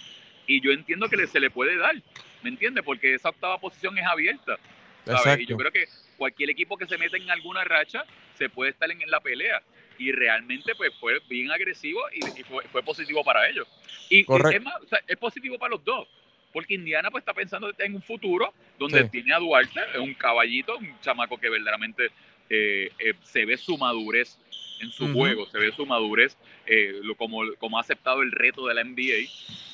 [0.48, 1.96] y yo entiendo que se le puede dar,
[2.42, 2.84] ¿me entiendes?
[2.84, 4.58] Porque esa octava posición es abierta,
[5.06, 5.42] ¿sabes?
[5.42, 5.86] Y yo creo que
[6.18, 8.06] cualquier equipo que se meta en alguna racha
[8.38, 9.62] se puede estar en, la pelea
[9.98, 13.68] y realmente pues fue bien agresivo y, y fue, fue, positivo para ellos.
[14.10, 16.08] Y, y es, más, o sea, es positivo para los dos
[16.54, 19.10] porque Indiana pues está pensando en un futuro donde sí.
[19.10, 22.12] tiene a Duarte, es un caballito, un chamaco que verdaderamente
[22.50, 24.38] eh, eh, se ve su madurez
[24.84, 25.14] en su uh -huh.
[25.14, 28.84] juego, se ve su madurez, eh, lo, como, como ha aceptado el reto de la
[28.84, 29.30] NBA,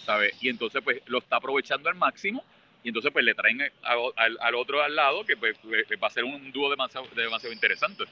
[0.05, 0.33] ¿sabes?
[0.41, 2.43] Y entonces pues lo está aprovechando al máximo
[2.83, 5.55] y entonces pues le traen a, a, al otro al lado que pues,
[6.01, 8.05] va a ser un dúo demasiado, demasiado interesante.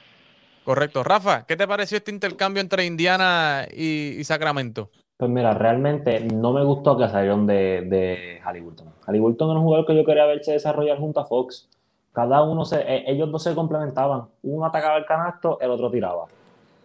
[0.64, 1.02] Correcto.
[1.02, 4.90] Rafa, ¿qué te pareció este intercambio entre Indiana y, y Sacramento?
[5.16, 8.86] Pues mira, realmente no me gustó que salieron de, de Halliburton.
[9.06, 11.68] Halliburton era un jugador que yo quería verse desarrollar junto a Fox.
[12.12, 14.26] Cada uno, se, eh, ellos dos se complementaban.
[14.42, 16.26] Uno atacaba el canasto, el otro tiraba.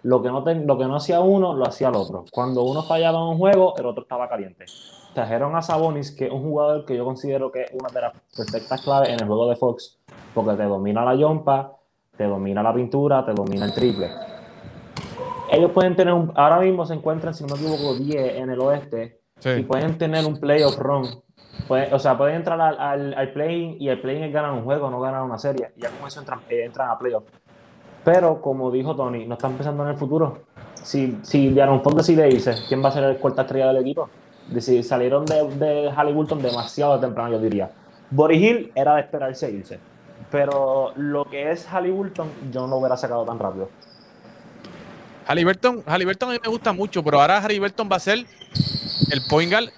[0.03, 2.25] Lo que, no te, lo que no hacía uno, lo hacía el otro.
[2.31, 4.65] Cuando uno fallaba en un juego, el otro estaba caliente.
[5.13, 8.13] Trajeron a Sabonis, que es un jugador que yo considero que es una de las
[8.35, 9.99] perfectas claves en el juego de Fox,
[10.33, 11.77] porque te domina la yompa,
[12.17, 14.09] te domina la pintura, te domina el triple
[15.53, 18.59] ellos pueden tener un, ahora mismo se encuentran, si no me equivoco, 10 en el
[18.59, 19.49] oeste sí.
[19.49, 21.07] y pueden tener un playoff run.
[21.67, 24.63] Pueden, o sea, pueden entrar al, al, al play y el play es ganar un
[24.63, 25.71] juego, no ganar una serie.
[25.77, 27.25] Y ya con eso entran, eh, entran a playoff.
[28.03, 30.43] Pero, como dijo Tony, no están pensando en el futuro.
[30.83, 34.09] Si, si Aaron Fox decide irse, ¿quién va a ser el cuarta estrella del equipo?
[34.59, 37.71] Si salieron de, de Halliburton demasiado temprano, yo diría.
[38.11, 39.79] Boris Hill era de esperarse irse.
[40.29, 43.69] Pero lo que es Halliburton, yo no lo hubiera sacado tan rápido.
[45.25, 48.25] Halliburton, Halliburton a mí me gusta mucho, pero ahora Halliburton va a ser
[49.11, 49.69] el point guard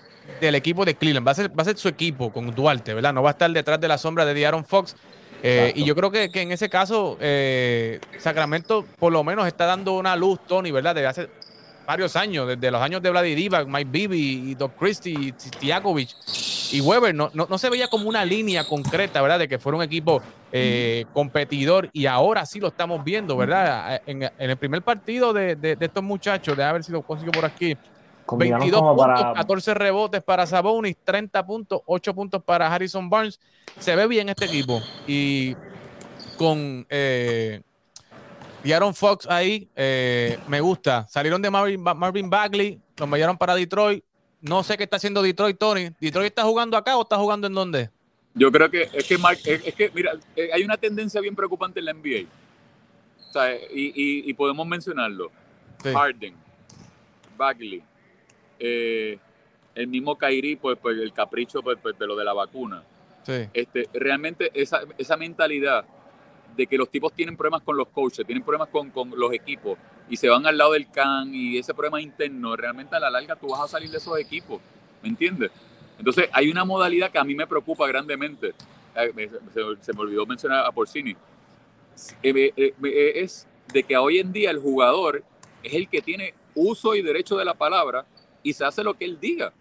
[0.41, 1.27] del equipo de Cleveland.
[1.27, 3.13] Va a ser, va a ser su equipo con Duarte, ¿verdad?
[3.13, 4.95] No va a estar detrás de la sombra de De'Aaron Fox.
[5.43, 9.65] Eh, y yo creo que, que en ese caso, eh, Sacramento por lo menos está
[9.65, 10.95] dando una luz, Tony, ¿verdad?
[10.95, 11.29] Desde hace
[11.85, 16.09] varios años, desde los años de Vladi Divac, Mike Bibby, y Doc Christie, y Tiakovic
[16.71, 19.39] y Weber, no, no, no, se veía como una línea concreta, ¿verdad?
[19.39, 20.21] De que fuera un equipo
[20.51, 24.01] eh, competidor y ahora sí lo estamos viendo, ¿verdad?
[24.05, 27.45] En, en el primer partido de, de, de, estos muchachos, de haber sido consigo por
[27.45, 27.77] aquí,
[28.31, 29.33] 22 puntos, para...
[29.33, 33.39] 14 rebotes para Sabonis, 30 puntos, 8 puntos para Harrison Barnes.
[33.79, 35.55] Se ve bien este equipo y
[36.37, 36.85] con...
[36.89, 37.61] Eh,
[38.63, 41.07] y Aaron Fox ahí, eh, me gusta.
[41.07, 44.03] Salieron de Marvin, Marvin Bagley, lo enviaron para Detroit.
[44.41, 45.91] No sé qué está haciendo Detroit, Tony.
[45.99, 47.91] ¿Detroit está jugando acá o está jugando en dónde?
[48.33, 51.35] Yo creo que es que, Mark, es, es que mira, eh, hay una tendencia bien
[51.35, 52.27] preocupante en la NBA.
[53.29, 55.31] O sea, y, y, y podemos mencionarlo.
[55.83, 55.93] Sí.
[55.93, 56.33] Harden,
[57.37, 57.83] Bagley,
[58.59, 59.17] eh,
[59.73, 62.83] el mismo Kairi, pues, pues el capricho pues, pues, de lo de la vacuna.
[63.23, 63.47] Sí.
[63.53, 65.85] Este, realmente esa, esa mentalidad
[66.55, 69.77] de que los tipos tienen problemas con los coaches, tienen problemas con, con, los equipos
[70.09, 73.35] y se van al lado del can y ese problema interno, realmente a la larga
[73.35, 74.61] tú vas a salir de esos equipos,
[75.01, 75.51] ¿me entiendes?
[75.97, 78.53] Entonces hay una modalidad que a mí me preocupa grandemente,
[79.53, 81.15] se, se me olvidó mencionar a Porcini,
[82.21, 82.73] eh, eh,
[83.15, 85.23] es de que hoy en día el jugador
[85.63, 88.05] es el que tiene uso y derecho de la palabra
[88.45, 89.51] y se hace lo que él diga.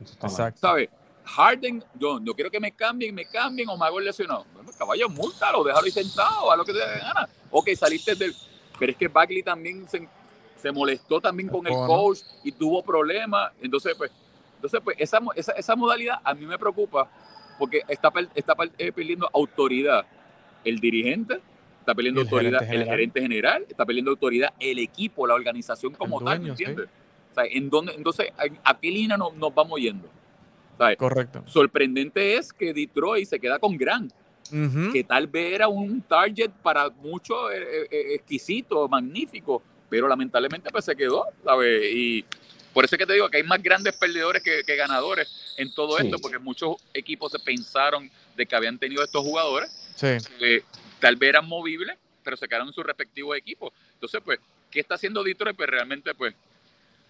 [0.00, 0.60] Exacto.
[0.60, 0.88] ¿Sabes?
[1.24, 4.46] Harden, yo no quiero que me cambien, me cambien o me hago el lesionado.
[4.54, 7.28] Bueno, caballo, multalo, déjalo ahí sentado, a lo que te dé gana.
[7.50, 8.34] Ok, saliste del.
[8.78, 10.08] Pero es que Bagley también se,
[10.56, 13.52] se molestó también con el coach y tuvo problemas.
[13.60, 14.12] Entonces, pues,
[14.54, 17.10] entonces, pues esa, esa, esa modalidad a mí me preocupa
[17.58, 20.06] porque está, está eh, perdiendo autoridad
[20.64, 21.40] el dirigente,
[21.80, 25.92] está perdiendo el autoridad gerente el gerente general, está perdiendo autoridad el equipo, la organización
[25.94, 26.86] como el tal, ¿me entiendes?
[26.86, 27.01] Sí.
[27.32, 28.28] O sea, ¿en dónde, entonces,
[28.62, 30.08] ¿a qué línea nos, nos vamos yendo?
[30.78, 30.96] ¿sabes?
[30.96, 31.42] Correcto.
[31.46, 34.12] Sorprendente es que Detroit se queda con Grant,
[34.50, 34.92] uh -huh.
[34.92, 40.84] que tal vez era un target para muchos eh, eh, exquisito, magnífico, pero lamentablemente pues
[40.84, 41.92] se quedó, ¿sabes?
[41.94, 42.24] Y,
[42.72, 45.72] por eso es que te digo que hay más grandes perdedores que, que ganadores en
[45.74, 46.06] todo Sí.
[46.06, 50.08] esto, porque muchos equipos se pensaron de que habían tenido estos jugadores Sí.
[50.38, 50.62] que
[50.98, 53.72] tal vez eran movibles, pero se quedaron en sus respectivos equipos.
[53.92, 54.38] Entonces, pues,
[54.70, 55.54] ¿qué está haciendo Detroit?
[55.54, 56.34] Pues realmente, pues,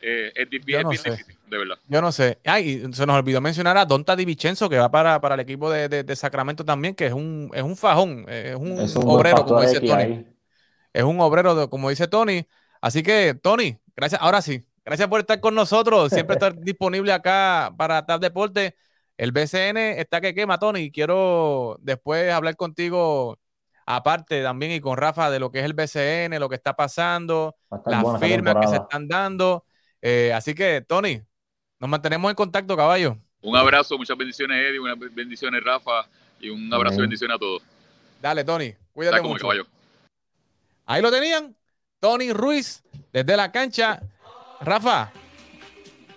[0.02, 1.78] eh, es, difícil, Yo no es bien difícil, de verdad.
[1.86, 2.38] Yo no sé.
[2.44, 5.70] Ay, se nos olvidó mencionar a Donta Di Vincenzo, que va para, para el equipo
[5.70, 9.04] de, de- de Sacramento también, que es un, es un fajón, es un, Es un
[9.04, 10.26] buen obrero, como dice Tony.
[10.92, 12.46] Es un obrero, de- como dice Tony.
[12.80, 14.20] Así que, Tony, gracias.
[14.20, 16.10] Ahora sí, gracias por estar con nosotros.
[16.12, 18.76] Siempre estar disponible acá para TAP Deporte.
[19.16, 20.90] El BCN está que quema, Tony.
[20.90, 23.38] Quiero después hablar contigo,
[23.86, 27.54] aparte también y con Rafa, de lo que es el BCN, lo que está pasando,
[27.86, 29.64] las firmas que se están dando.
[30.02, 31.22] Eh, así que, Tony,
[31.78, 33.16] nos mantenemos en contacto, caballo.
[33.40, 36.06] Un abrazo, muchas bendiciones, Eddie, unas bendiciones, Rafa,
[36.40, 37.62] y un abrazo y bendiciones a todos.
[38.20, 38.74] Dale, Tony.
[38.92, 39.42] Cuídate Está mucho.
[39.42, 39.66] caballo.
[40.86, 41.56] Ahí lo tenían.
[42.00, 42.82] Tony Ruiz
[43.12, 44.02] desde la cancha.
[44.60, 45.12] Rafa,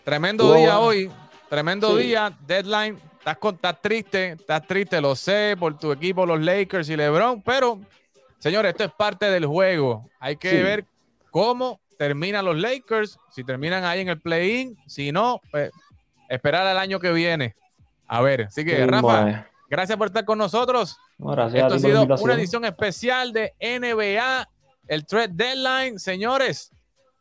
[0.03, 1.11] tremendo día hoy.
[1.49, 2.03] Tremendo Sí.
[2.07, 2.35] día.
[2.45, 2.99] Deadline.
[3.19, 4.31] Estás, con- estás triste.
[4.33, 7.41] Estás triste, lo sé, por tu equipo, los Lakers y LeBron.
[7.43, 7.79] Pero,
[8.39, 10.09] señores, esto es parte del juego.
[10.19, 10.57] Hay que Sí.
[10.57, 10.85] ver
[11.31, 13.17] cómo terminan los Lakers.
[13.31, 14.77] Si terminan ahí en el play-in.
[14.87, 15.71] Si no, pues
[16.29, 17.55] esperar al año que viene.
[18.07, 18.43] A ver.
[18.43, 19.45] Así que, Sí, Rafa, bueno.
[19.69, 20.97] gracias por estar con nosotros.
[21.17, 24.47] No, gracias a Esto ha sido una edición especial de NBA,
[24.87, 25.99] el Trade Deadline.
[25.99, 26.71] Señores,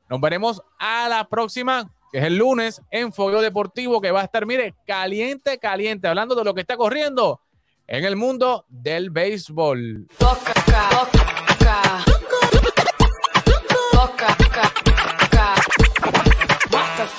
[0.08, 4.24] nos veremos a la próxima, que es el lunes, en Fogueo Deportivo, que va a
[4.24, 7.40] estar, mire, caliente, caliente, hablando de lo que está corriendo
[7.86, 10.06] en el mundo del béisbol.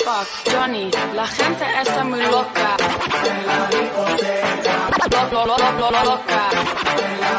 [0.06, 0.92] Johnny?
[1.16, 2.78] La gente está muy loca.
[5.32, 6.50] Lo- lo- lo- lo- lo- loca.